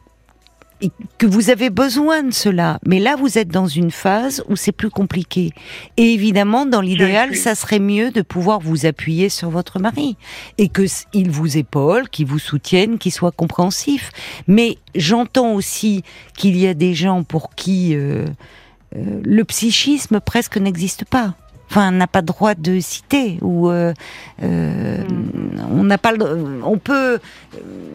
que 1.18 1.26
vous 1.26 1.50
avez 1.50 1.70
besoin 1.70 2.22
de 2.22 2.32
cela. 2.32 2.78
Mais 2.86 2.98
là, 2.98 3.16
vous 3.16 3.38
êtes 3.38 3.48
dans 3.48 3.66
une 3.66 3.90
phase 3.90 4.42
où 4.48 4.56
c'est 4.56 4.72
plus 4.72 4.90
compliqué. 4.90 5.52
Et 5.96 6.12
évidemment, 6.12 6.66
dans 6.66 6.80
l'idéal, 6.80 7.36
ça 7.36 7.54
serait 7.54 7.78
mieux 7.78 8.10
de 8.10 8.22
pouvoir 8.22 8.60
vous 8.60 8.86
appuyer 8.86 9.28
sur 9.28 9.50
votre 9.50 9.78
mari 9.78 10.16
et 10.58 10.68
que 10.68 10.84
il 11.12 11.30
vous 11.30 11.56
épaule, 11.56 12.08
qu'il 12.08 12.26
vous 12.26 12.38
soutienne, 12.38 12.98
qu'il 12.98 13.12
soit 13.12 13.32
compréhensif. 13.32 14.10
Mais 14.46 14.78
j'entends 14.94 15.52
aussi 15.52 16.02
qu'il 16.36 16.56
y 16.56 16.66
a 16.66 16.74
des 16.74 16.94
gens 16.94 17.22
pour 17.22 17.54
qui 17.54 17.94
euh, 17.94 18.26
euh, 18.96 19.20
le 19.24 19.44
psychisme 19.44 20.20
presque 20.20 20.56
n'existe 20.58 21.04
pas 21.04 21.34
enfin 21.70 21.90
n'a 21.90 22.06
pas 22.06 22.22
droit 22.22 22.54
de 22.54 22.80
citer 22.80 23.38
ou 23.40 23.68
euh, 23.68 23.92
euh, 24.42 25.02
on 25.70 25.84
n'a 25.84 25.98
pas 25.98 26.12
on 26.64 26.78
peut 26.78 27.18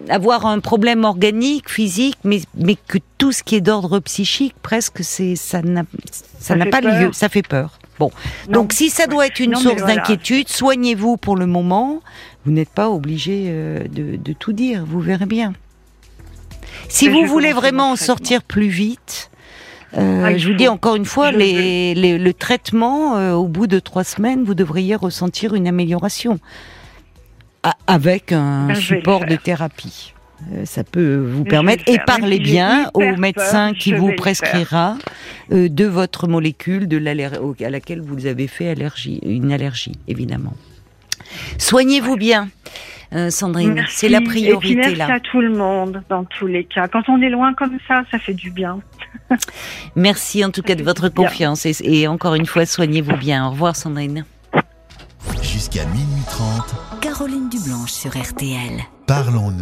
avoir 0.09 0.45
un 0.45 0.59
problème 0.59 1.03
organique 1.03 1.69
physique 1.69 2.17
mais 2.23 2.41
mais 2.55 2.75
que 2.75 2.97
tout 3.17 3.31
ce 3.31 3.43
qui 3.43 3.55
est 3.55 3.61
d'ordre 3.61 3.99
psychique 3.99 4.55
presque 4.61 5.03
c'est 5.03 5.35
ça 5.35 5.61
n'a 5.61 5.83
ça 6.39 6.55
n'a 6.55 6.65
pas 6.65 6.81
lieu 6.81 7.11
ça 7.13 7.29
fait 7.29 7.47
peur. 7.47 7.79
Bon. 7.99 8.11
Donc 8.47 8.71
si 8.71 8.89
ça 8.89 9.07
doit 9.07 9.27
être 9.27 9.39
une 9.39 9.55
source 9.55 9.83
d'inquiétude 9.83 10.47
soignez-vous 10.47 11.17
pour 11.17 11.35
le 11.35 11.45
moment. 11.45 12.01
Vous 12.45 12.53
n'êtes 12.53 12.69
pas 12.69 12.89
obligé 12.89 13.47
euh, 13.47 13.83
de, 13.83 14.15
de, 14.15 14.33
tout 14.33 14.53
dire 14.53 14.85
vous 14.87 15.01
verrez 15.01 15.25
bien. 15.25 15.53
Si 16.87 17.09
vous 17.09 17.25
voulez 17.25 17.51
vraiment 17.51 17.91
en 17.91 17.95
sortir 17.97 18.41
plus 18.43 18.69
vite 18.69 19.28
euh, 19.97 20.23
ah, 20.25 20.37
je 20.37 20.47
vous 20.47 20.53
dis 20.53 20.67
encore 20.67 20.95
une 20.95 21.05
fois, 21.05 21.31
les, 21.31 21.93
le 21.95 22.33
traitement, 22.33 23.17
euh, 23.17 23.33
au 23.33 23.47
bout 23.47 23.67
de 23.67 23.79
trois 23.79 24.03
semaines, 24.03 24.43
vous 24.43 24.53
devriez 24.53 24.95
ressentir 24.95 25.55
une 25.55 25.67
amélioration 25.67 26.39
avec 27.87 28.31
un 28.31 28.67
ben, 28.67 28.75
support 28.75 29.25
de 29.25 29.35
thérapie. 29.35 30.13
Euh, 30.53 30.63
ça 30.63 30.85
peut 30.85 31.17
vous 31.17 31.43
permettre 31.43 31.83
et 31.87 31.99
parlez 32.05 32.39
bien 32.39 32.89
au 32.93 33.15
médecin 33.17 33.73
qui 33.73 33.91
vous 33.91 34.13
prescrira 34.15 34.97
de 35.49 35.85
votre 35.85 36.27
molécule 36.27 36.87
de 36.87 36.97
à 37.65 37.69
laquelle 37.69 38.01
vous 38.01 38.27
avez 38.27 38.47
fait 38.47 38.69
allergie, 38.69 39.19
une 39.23 39.51
allergie, 39.51 39.93
évidemment. 40.07 40.53
Soignez-vous 41.57 42.15
bien. 42.15 42.49
Sandrine, 43.29 43.85
c'est 43.89 44.09
la 44.09 44.21
priorité 44.21 44.73
et 44.73 44.95
merci 44.95 45.01
à 45.01 45.19
tout 45.19 45.41
le 45.41 45.49
monde 45.49 46.03
dans 46.09 46.25
tous 46.25 46.47
les 46.47 46.63
cas. 46.63 46.87
Quand 46.87 47.09
on 47.09 47.21
est 47.21 47.29
loin 47.29 47.53
comme 47.53 47.77
ça, 47.87 48.03
ça 48.11 48.19
fait 48.19 48.33
du 48.33 48.51
bien. 48.51 48.79
Merci 49.95 50.43
en 50.45 50.51
tout 50.51 50.61
cas 50.61 50.75
de 50.75 50.83
votre 50.83 51.09
confiance 51.09 51.65
et, 51.65 52.07
encore 52.07 52.35
une 52.35 52.45
fois, 52.45 52.65
soignez-vous 52.65 53.17
bien. 53.17 53.47
Au 53.47 53.51
revoir 53.51 53.75
Sandrine. 53.75 54.25
Jusqu'à 55.41 55.85
minuit 55.85 56.23
30. 56.27 57.01
Caroline 57.01 57.49
Dublanche 57.49 57.91
sur 57.91 58.11
RTL. 58.11 58.79
Parlons-nous. 59.07 59.57